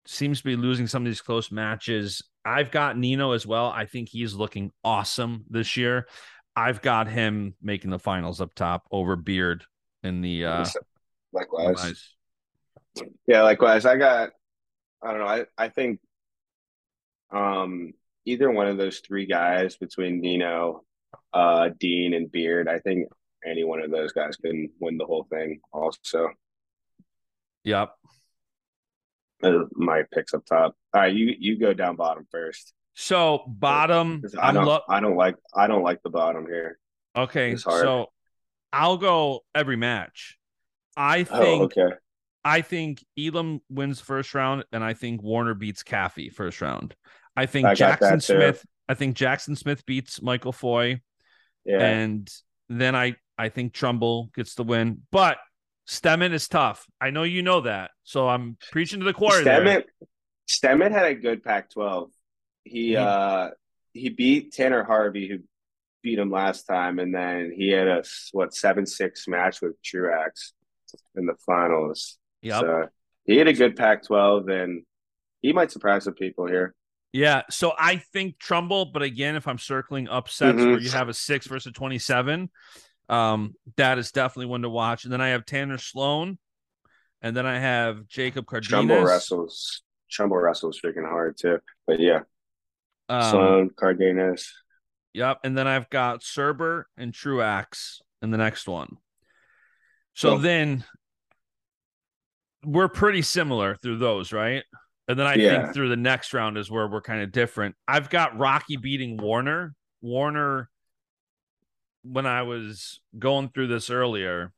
[0.06, 2.24] seems to be losing some of these close matches.
[2.44, 3.68] I've got Nino as well.
[3.68, 6.08] I think he's looking awesome this year.
[6.56, 9.64] I've got him making the finals up top over Beard
[10.04, 10.66] in the uh
[11.32, 12.04] Likewise.
[12.96, 13.06] semis.
[13.28, 13.86] Yeah, likewise.
[13.86, 14.32] I got
[15.02, 16.00] I don't know, I, I think
[17.32, 17.94] um
[18.26, 20.84] either one of those three guys between Nino,
[21.34, 23.08] uh, Dean and Beard, I think
[23.46, 26.30] any one of those guys can win the whole thing also.
[27.64, 27.92] Yep.
[29.74, 30.76] My picks up top.
[30.94, 32.74] All right, you you go down bottom first.
[32.94, 36.78] So bottom, I don't lo- I don't like I don't like the bottom here.
[37.16, 37.56] okay.
[37.56, 38.08] So
[38.72, 40.38] I'll go every match.
[40.96, 41.96] I Oh, think okay.
[42.46, 46.96] I think Elam wins first round, and I think Warner beats Caffey first round.
[47.36, 48.20] I think I Jackson.
[48.20, 48.66] Smith.
[48.90, 51.02] I think Jackson Smith beats Michael Foy,
[51.66, 51.80] Yeah.
[51.80, 52.30] and
[52.70, 55.02] then I I think Trumbull gets the win.
[55.12, 55.38] But
[55.88, 56.86] Stemmet is tough.
[57.00, 59.44] I know you know that, so I'm preaching to the choir.
[59.44, 59.62] there.
[59.62, 59.86] Stemmet
[60.50, 62.10] Stemmet had a good Pac-12.
[62.64, 63.50] He He- uh
[63.94, 65.40] he beat Tanner Harvey, who
[66.02, 70.54] beat him last time, and then he had a what seven six match with Truax
[71.16, 72.18] in the finals.
[72.42, 72.62] Yep.
[72.62, 72.88] So
[73.26, 74.84] he had a good Pac-12, and
[75.42, 76.74] he might surprise some people here.
[77.14, 80.72] Yeah, so I think Trumbull, but again, if I'm circling upsets Mhm.
[80.72, 82.50] where you have a six versus 27,
[83.10, 85.04] um, that is definitely one to watch.
[85.04, 86.40] And then I have Tanner Sloan,
[87.22, 89.10] and then I have Jacob Trumbull Cardenas.
[89.10, 89.84] wrestles.
[90.10, 91.60] Trumbull wrestles freaking hard too.
[91.86, 92.22] But yeah,
[93.10, 94.54] Um, Sloan, Cardenas.
[95.14, 98.98] Yep, and then I've got Cerber and Truax in the next one.
[100.14, 100.38] So Cool.
[100.40, 100.86] then
[102.64, 104.64] we're pretty similar through those, right?
[105.12, 105.64] And then I Yeah.
[105.64, 107.76] think through the next round is where we're kind of different.
[107.86, 109.76] I've got Rocky beating Warner.
[110.02, 110.70] Warner,
[112.04, 114.54] when I was going through this earlier,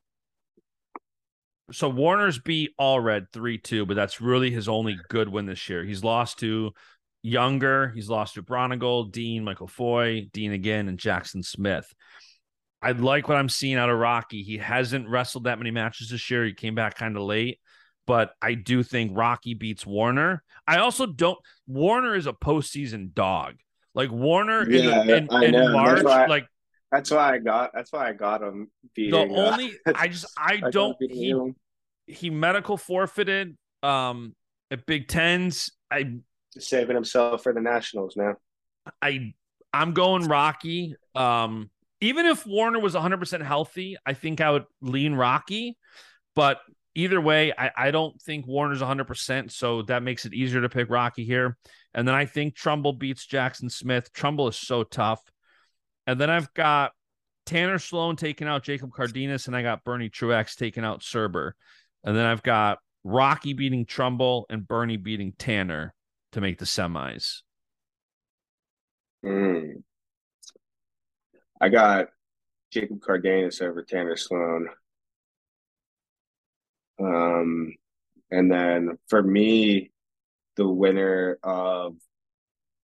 [1.72, 5.82] so Warner's beat Allred 3 2, but that's really his only good win this year.
[5.84, 6.72] He's lost to
[7.22, 11.92] Younger, he's lost to Bronigal, Dean, Michael Foy, Dean again, and Jackson Smith.
[12.82, 14.42] I like what I'm seeing out of Rocky.
[14.42, 16.44] He hasn't wrestled that many matches this year.
[16.44, 17.58] He came back kind of late,
[18.06, 20.42] but I do think Rocky beats Warner.
[20.66, 21.38] I also don't.
[21.66, 23.54] Warner is a postseason dog.
[23.94, 25.72] Like Warner Yeah, in, in, I in know.
[25.86, 26.46] That's why- like
[26.90, 27.70] That's why I got.
[27.74, 29.12] That's why I got him beating.
[29.12, 31.54] the uh, only I just I got don't he him.
[32.06, 34.34] he medical forfeited um
[34.70, 35.70] at Big Tens.
[35.90, 36.16] I
[36.58, 38.34] saving himself for the Nationals now.
[39.02, 39.32] I
[39.72, 40.96] I'm going Rocky.
[41.14, 45.78] Um even if Warner was 100% healthy, I think I would lean Rocky,
[46.34, 46.60] but
[46.94, 50.90] either way, I, I don't think Warner's 100%, so that makes it easier to pick
[50.90, 51.56] Rocky here.
[51.92, 54.12] And then I think Trumbull beats Jackson Smith.
[54.12, 55.20] Trumbull is so tough.
[56.06, 56.92] And then I've got
[57.46, 61.52] Tanner Sloan taking out Jacob Cardenas, and I got Bernie Truax taking out Surber.
[62.04, 65.94] And then I've got Rocky beating Trumbull and Bernie beating Tanner
[66.32, 67.42] to make the semis.
[69.24, 69.82] Mm.
[71.60, 72.08] I got
[72.70, 74.68] Jacob Cardenas over Tanner Sloan.
[76.98, 77.74] Um,
[78.30, 79.90] and then for me,
[80.56, 81.96] the winner of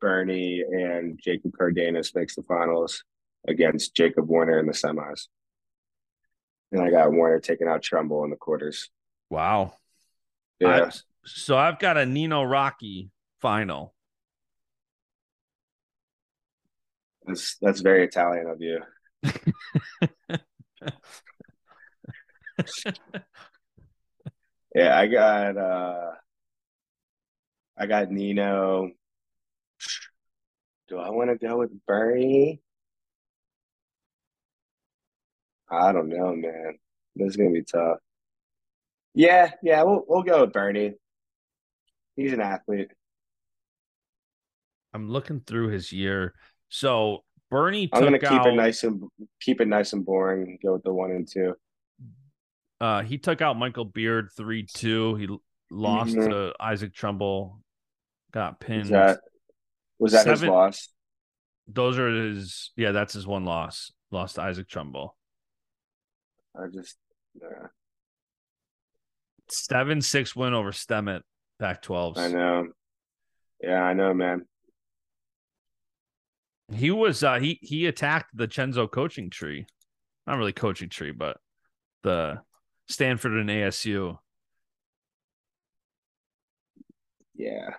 [0.01, 3.05] Bernie and Jacob Cardenas makes the finals
[3.47, 5.27] against Jacob Warner in the semis.
[6.73, 8.91] And I got Warner taking out Trumbull in the quarters.
[9.29, 9.75] Wow.
[10.59, 10.87] Yeah.
[10.87, 10.91] I-
[11.27, 13.11] so I've got a Nino Rocky
[13.43, 13.95] final.
[17.27, 18.81] That's that's very Italian of you.
[24.75, 26.11] Yeah, I got uh
[27.77, 28.91] I got Nino.
[30.89, 32.61] Do I want to go with Bernie?
[35.71, 36.79] I don't know, man.
[37.17, 37.99] This is gonna be tough.
[39.15, 40.95] Yeah, yeah, we'll we'll go with Bernie.
[42.17, 42.91] He's an athlete.
[44.93, 46.35] I'm looking through his year.
[46.69, 49.03] So Bernie took I'm gonna keep out, it nice and
[49.41, 50.59] keep it nice and boring.
[50.63, 51.55] Go with the one and two.
[52.81, 55.19] Uh he took out Michael Beard 3-2.
[55.19, 56.29] He l- lost Mhm.
[56.31, 57.61] to Isaac Trumbull,
[58.33, 58.85] got pinned.
[58.85, 59.21] Is that
[59.99, 60.89] was that his loss?
[61.69, 63.93] Those are his yeah, that's his one loss.
[64.11, 65.17] Lost to Isaac Trumbull.
[66.57, 66.97] I just
[67.41, 67.69] yeah,
[69.49, 71.23] Seven six win over Stemmet
[71.59, 72.19] back 12s.
[72.19, 72.69] I know.
[73.63, 74.47] Yeah, I know, man.
[76.73, 79.67] He was uh he he attacked the Chenzo coaching tree.
[80.27, 81.37] Not really coaching tree, but
[82.03, 82.41] the
[82.95, 84.19] Stanford and ASU.
[87.35, 87.71] Yeah.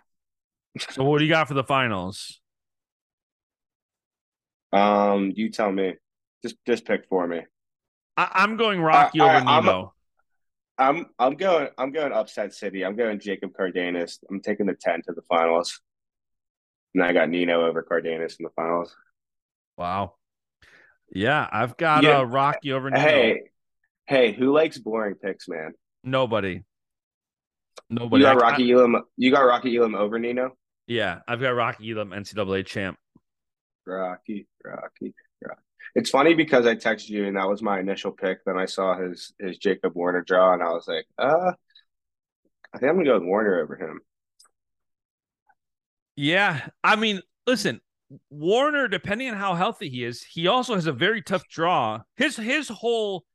[0.91, 2.39] So what do you got for the finals?
[4.74, 5.95] Um, you tell me.
[6.43, 7.41] Just just pick for me.
[8.18, 9.93] I, I'm going Rocky I- over I- I'm- Nemo.
[10.78, 12.84] I'm I'm going I'm going upset city.
[12.84, 14.20] I'm going Jacob Cardenas.
[14.30, 15.80] I'm taking the 10 to the finals.
[16.95, 18.95] And I got Nino over Cardenas in the finals.
[19.78, 20.16] wow.
[21.14, 22.20] Yeah, I've got Yeah.
[22.20, 23.01] uh Rocky over Nino.
[23.03, 23.41] Hey,
[24.12, 25.72] hey, who likes boring picks, man?
[26.03, 26.64] Nobody.
[27.89, 28.22] Nobody.
[28.24, 29.01] You got I- I- Rocky Elam.
[29.18, 30.51] You got Rocky Elam over Nino.
[30.88, 32.97] yeah, I've got Rocky Elam, NCAA champ.
[33.88, 35.62] Rocky, Rocky, Rocky.
[35.95, 38.43] It's funny because I texted you and that was my initial pick.
[38.45, 41.53] Then I saw his his Jacob Warner draw and I was like, uh,
[42.74, 43.99] I think I'm gonna go with Warner over him.
[46.16, 47.82] Yeah, I mean, listen,
[48.30, 52.01] Warner, depending on how healthy he is, he also has a very tough draw.
[52.18, 53.26] His his whole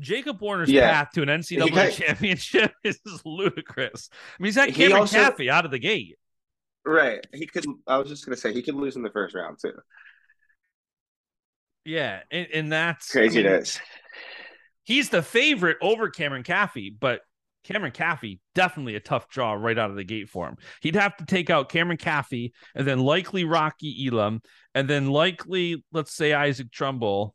[0.00, 0.90] Jacob Warner's Yeah.
[0.90, 4.08] path to an NCAA got- championship is ludicrous.
[4.12, 6.16] I mean, he's had He Cameron also- Caffey out of the gate.
[6.84, 7.24] Right.
[7.32, 7.66] He could.
[7.86, 9.74] I was just gonna say he could lose in the first round too.
[11.84, 13.62] Yeah, and, and that's I mean,
[14.84, 17.20] he's the favorite over Cameron Caffey, but
[17.64, 20.56] Cameron Caffey definitely a tough draw right out of the gate for him.
[20.82, 24.40] He'd have to take out Cameron Caffey and then likely Rocky Elam
[24.74, 27.34] and then likely let's say Isaac Trumbull.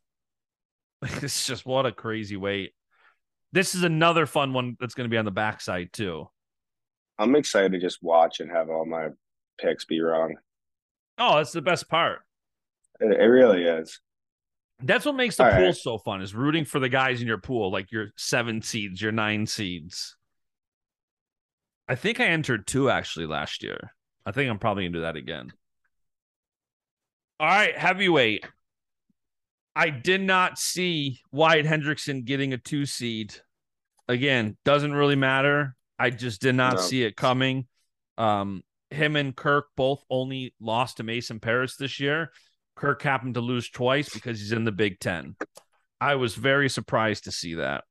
[1.23, 2.73] It's just what a crazy wait.
[3.51, 6.27] This is another fun one that's going to be on the backside too.
[7.17, 9.09] I'm excited to just watch and have all my
[9.59, 10.35] picks be wrong.
[11.17, 12.19] Oh, that's the best part.
[12.99, 13.99] It, it really is.
[14.83, 15.75] That's what makes the All pool right.
[15.75, 19.13] so fun is rooting for the guys in your pool, like your seven seeds, your
[19.13, 20.17] nine seeds.
[21.87, 23.93] I think I entered two actually last year.
[24.25, 25.53] I think I'm probably gonna do that again.
[27.39, 28.45] All right, heavyweight.
[29.75, 33.35] I did not see Wyatt Hendrickson getting a two seed.
[34.07, 35.75] Again, doesn't really matter.
[35.99, 36.81] I just did not No.
[36.81, 37.67] see it coming.
[38.17, 42.31] Um, him and Kirk both only lost to Mason Parris this year.
[42.75, 45.35] Kirk happened to lose twice because he's in the Big Ten.
[45.99, 47.83] I was very surprised to see that.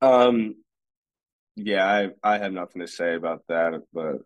[0.00, 0.54] Um,
[1.56, 4.16] yeah, I I have nothing to say about that, but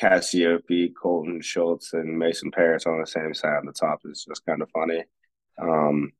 [0.00, 4.44] Cassioppi, Colton Schultz, and Mason Parris on the same side on the top is just
[4.46, 5.04] kind of funny.
[5.60, 6.12] Um,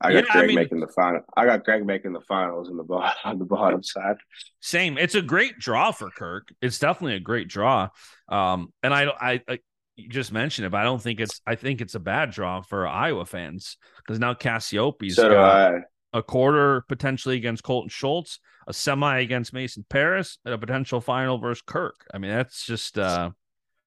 [0.00, 1.20] I got Yeah, I Greg mean- making the final.
[1.36, 4.16] I got Greg making the finals in the bottom on the bottom side.
[4.60, 4.98] Same.
[4.98, 6.48] It's a great draw for Kirk.
[6.60, 7.88] It's definitely a great draw.
[8.28, 9.58] Um, and I, I, I
[9.96, 11.40] you just mentioned it, but I don't think it's.
[11.46, 15.80] I think it's a bad draw for Iowa fans because now Cassioppi's So do I.
[16.14, 21.36] a quarter potentially against Colton Schultz, a semi against Mason Parris, and a potential final
[21.38, 22.06] versus Kirk.
[22.14, 23.30] I mean, that's just uh,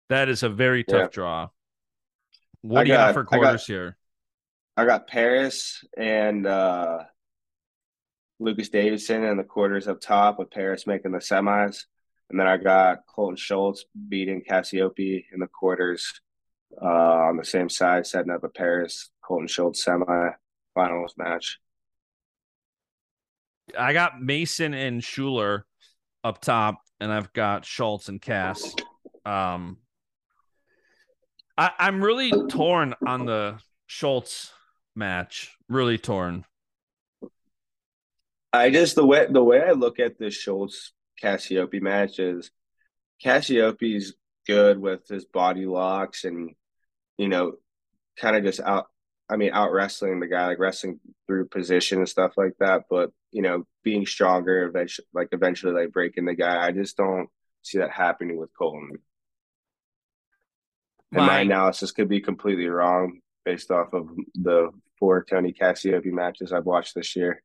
[0.10, 1.08] that is a very tough Yeah.
[1.12, 1.50] draw.
[2.62, 3.98] What I do you got got- for I got- quarters here?
[4.76, 7.00] I got Parris and uh,
[8.40, 11.86] Lucas Davison in the quarters up top, with Parris making the semis,
[12.30, 16.22] and then I got Colton Schultz beating Cassioppi in the quarters
[16.80, 20.30] uh, on the same side, setting up a Parris Colton Schultz semi
[20.76, 21.58] finals match.
[23.78, 25.66] I got Mason and Schuler
[26.24, 28.76] up top, and I've got Schultz and Cass.
[29.26, 29.78] Um,
[31.58, 34.52] I, I'm really torn on the Schultz
[34.96, 35.56] match.
[35.70, 36.46] Really torn.
[38.54, 42.52] I just the way the way I look at the Schultz Cassioppi match is
[43.24, 44.14] Cassioppi's
[44.46, 46.52] good with his body locks and
[47.18, 47.54] you know
[48.18, 48.88] kind of just out
[49.30, 53.12] I mean out wrestling the guy like wrestling through position and stuff like that but
[53.32, 57.28] you know being stronger eventually like eventually like breaking the guy I just don't
[57.62, 59.00] see that happening with Colton and
[61.12, 64.70] my My- analysis could be completely wrong based off of the
[65.00, 67.42] four Tony Cassioppi matches I've watched this year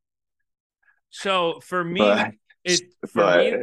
[1.11, 2.33] So for me, but
[2.65, 3.57] it for but me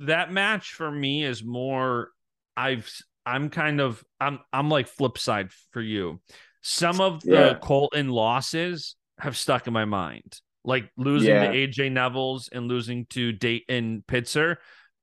[0.00, 2.08] that match for me is more
[2.56, 2.90] I've
[3.24, 6.20] I'm kind of I'm I'm like flip side for you.
[6.60, 7.54] Some of the Yeah.
[7.60, 10.40] Colton losses have stuck in my mind.
[10.64, 11.50] Like losing Yeah.
[11.50, 14.56] to AJ Nevills and losing to Dayton Pitzer.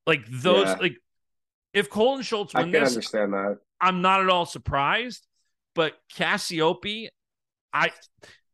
[0.07, 0.77] Like those Yeah.
[0.79, 0.97] like
[1.73, 3.57] if Colton Schultz I can this, understand that.
[3.81, 5.25] I'm not at all surprised.
[5.75, 7.09] But Cassioppi,
[7.73, 7.91] I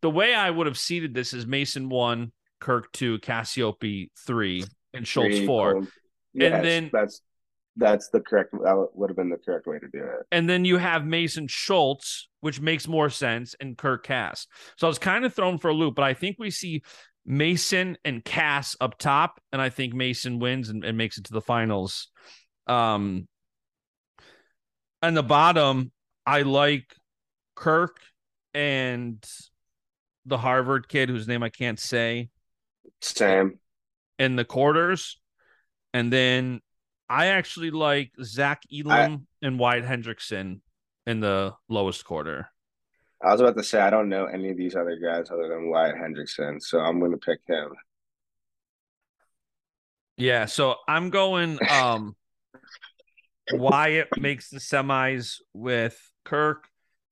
[0.01, 5.07] the way I would have seeded this is Mason one, Kirk two, Cassioppi three, and
[5.07, 5.87] Schultz Three, four.
[6.33, 7.21] Yes, then- that's
[7.75, 10.25] that's the correct that would have been the correct way to do it.
[10.31, 14.47] and then you have Mason Schultz, which makes more sense, and Kirk Cass.
[14.77, 16.83] So I was kind of thrown for a loop, but I think we see
[17.25, 21.33] Mason and Cass up top, and I think Mason wins and, and makes it to
[21.33, 22.07] the finals.
[22.67, 23.27] Um,
[25.01, 25.91] and the bottom,
[26.25, 26.95] I like
[27.55, 27.97] Kirk
[28.53, 29.23] and
[30.25, 32.29] the Harvard kid whose name I can't say
[33.01, 33.59] Sam.
[34.17, 35.19] in the quarters,
[35.93, 36.61] and then
[37.09, 40.61] I actually like Zach Elam and Wyatt Hendrickson
[41.05, 42.49] in the lowest quarter.
[43.23, 45.69] I was about to say I don't know any of these other guys other than
[45.69, 47.69] Wyatt Hendrickson, so I'm going to pick him.
[50.17, 52.15] Yeah, so I'm going um
[53.51, 56.67] Wyatt makes the semis with Kirk.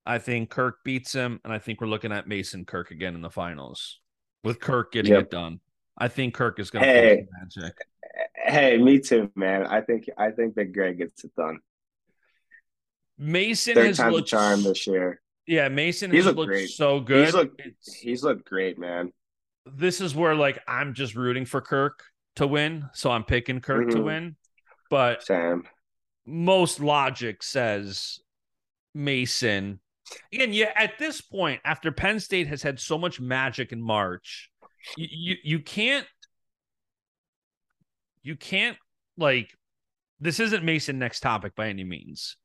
[0.06, 3.22] I think Kirk beats him, and I think we're looking at Mason Kirk again in
[3.22, 4.00] the finals
[4.42, 5.22] with Kirk getting Yep.
[5.24, 5.60] it done.
[5.96, 7.26] I think Kirk is going to Hey.
[7.40, 7.74] magic.
[8.44, 9.66] Hey, me too, man.
[9.66, 11.60] I think I think that Greg gets it done.
[13.18, 15.20] Mason Third has looked charm this year.
[15.46, 16.70] yeah, Mason He's has looked looked great.
[16.70, 17.24] so good.
[17.26, 17.60] He's looked
[18.00, 19.12] he's looked great, man.
[19.66, 22.02] this is where like I'm just rooting for Kirk
[22.36, 24.04] to win, so I'm picking Kirk to Mhm.
[24.04, 24.36] win.
[24.90, 25.64] But Sam.
[26.26, 28.18] most logic says
[28.94, 29.80] Mason.
[30.32, 34.50] Again, yeah, at this point, after Penn State has had so much magic in March,
[34.96, 36.06] you you, you can't
[38.24, 38.76] you can't
[39.16, 39.50] like
[40.18, 42.36] this isn't Mason next topic by any means.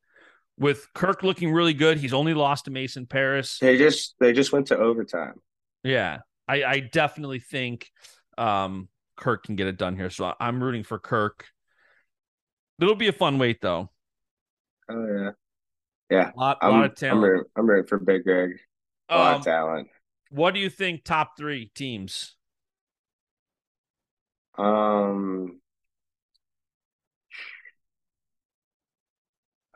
[0.58, 3.58] With Kirk looking really good, he's only lost to Mason Parris.
[3.58, 5.34] They just they just went to overtime.
[5.82, 7.90] Yeah, I, I definitely think
[8.36, 10.10] um, Kirk can get it done here.
[10.10, 11.46] So I'm rooting for Kirk.
[12.80, 13.90] It'll be a fun wait though.
[14.90, 15.30] Oh yeah.
[16.10, 16.30] Yeah.
[16.36, 17.22] A lot, I'm, lot of I'm talent.
[17.22, 18.58] rooting, I'm rooting for Big Greg.
[19.08, 19.88] A lot Um, of talent.
[20.30, 21.04] what do you think?
[21.04, 22.36] Top three teams.
[24.58, 25.60] Um,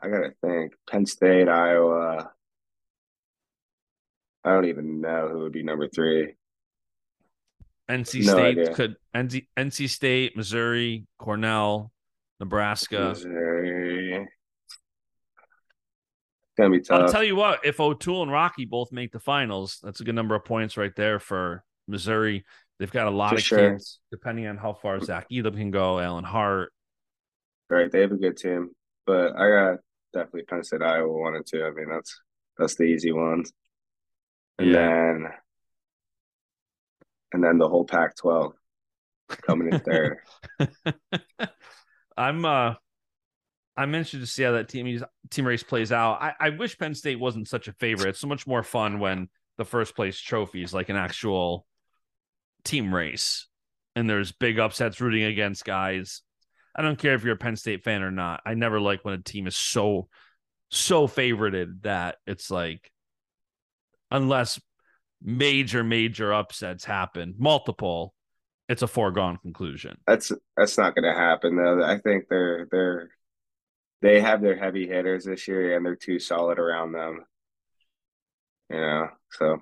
[0.05, 0.73] I gotta think.
[0.89, 2.31] Penn State, Iowa.
[4.43, 6.35] I don't even know who would be number three.
[7.89, 8.73] NC No State idea.
[8.75, 11.91] could NC, NC State, Missouri, Cornell,
[12.39, 13.09] Nebraska.
[13.09, 14.15] Missouri.
[14.17, 14.29] It's
[16.57, 17.01] gonna be tough.
[17.01, 20.15] I'll tell you what, if O'Toole and Rocky both make the finals, that's a good
[20.15, 22.45] number of points right there for Missouri.
[22.77, 23.71] They've got a lot For of sure.
[23.71, 26.71] kids, depending on how far Zach Elam can go, Alan Hart.
[27.69, 28.71] Right, they have a good team,
[29.07, 29.79] but I got
[30.15, 31.63] definitely Penn State, Iowa one and two.
[31.63, 32.19] I mean, that's
[32.57, 33.51] that's the easy ones.
[34.57, 34.73] And Yeah.
[34.73, 35.27] then
[37.33, 38.53] and then the whole Pac-12
[39.45, 40.19] coming in third.
[42.17, 42.75] I'm uh
[43.77, 46.21] I'm interested to see how that team team race plays out.
[46.21, 48.09] I, I wish Penn State wasn't such a favorite.
[48.09, 49.27] It's so much more fun when
[49.57, 51.65] the first place trophy is like an actual
[52.63, 53.47] team race
[53.95, 56.21] and there's big upsets rooting against guys.
[56.75, 58.41] I don't care if you're a Penn State fan or not.
[58.45, 60.09] I never like when a team is so
[60.69, 62.91] so favorited that it's like
[64.11, 64.59] unless
[65.21, 68.13] major major upsets happen, multiple,
[68.67, 69.97] it's a foregone conclusion.
[70.05, 71.83] That's that's not going to happen though.
[71.83, 73.09] I think they're they're
[74.01, 77.25] they have their heavy hitters this year and they're too solid around them.
[78.69, 79.61] Know, so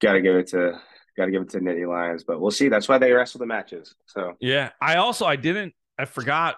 [0.00, 0.80] got to give it to
[1.20, 2.68] got to give it to Nitty Lions, but we'll see.
[2.68, 3.94] That's why they wrestle the matches.
[4.06, 6.56] So yeah, I also I didn't I forgot.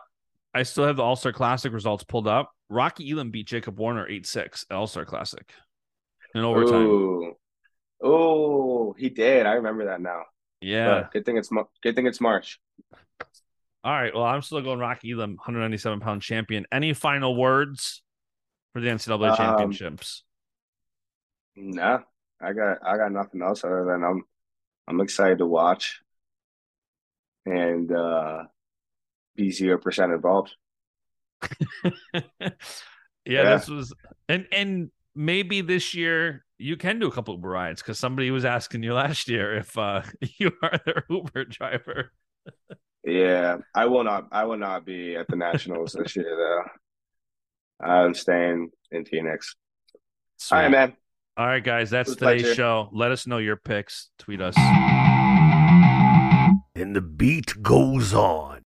[0.54, 2.52] I still have the All Star Classic results pulled up.
[2.68, 5.50] Rocky Elam beat Jacob Warner eight six All Star Classic
[6.34, 7.32] in overtime.
[8.02, 9.46] Oh, he did.
[9.46, 10.22] I remember that now.
[10.60, 11.02] Yeah.
[11.02, 11.50] But good thing it's
[11.82, 12.60] good thing it's March.
[13.84, 14.14] All right.
[14.14, 16.66] Well, I'm still going Rocky Elam, 197 pound champion.
[16.70, 18.02] Any final words
[18.72, 20.22] for the NCAA um, championships?
[21.56, 22.02] No,
[22.40, 24.24] I got I got nothing else other than I'm
[24.88, 26.00] I'm excited to watch
[27.46, 28.44] and uh,
[29.36, 30.54] be zero percent involved.
[32.14, 32.50] yeah,
[33.24, 33.92] yeah, this was
[34.28, 38.44] and and maybe this year you can do a couple Uber rides because somebody was
[38.44, 40.02] asking you last year if uh,
[40.38, 42.12] you are their Uber driver.
[43.04, 44.28] yeah, I will not.
[44.32, 47.84] I will not be at the Nationals this year though.
[47.84, 49.56] I'm staying in Phoenix.
[50.36, 50.56] Sweet.
[50.56, 50.96] All right, man.
[51.36, 51.88] All right, guys.
[51.88, 52.54] That's today's pleasure.
[52.54, 52.88] show.
[52.92, 54.10] Let us know your picks.
[54.18, 54.54] Tweet us.
[56.74, 58.61] And the beat goes on.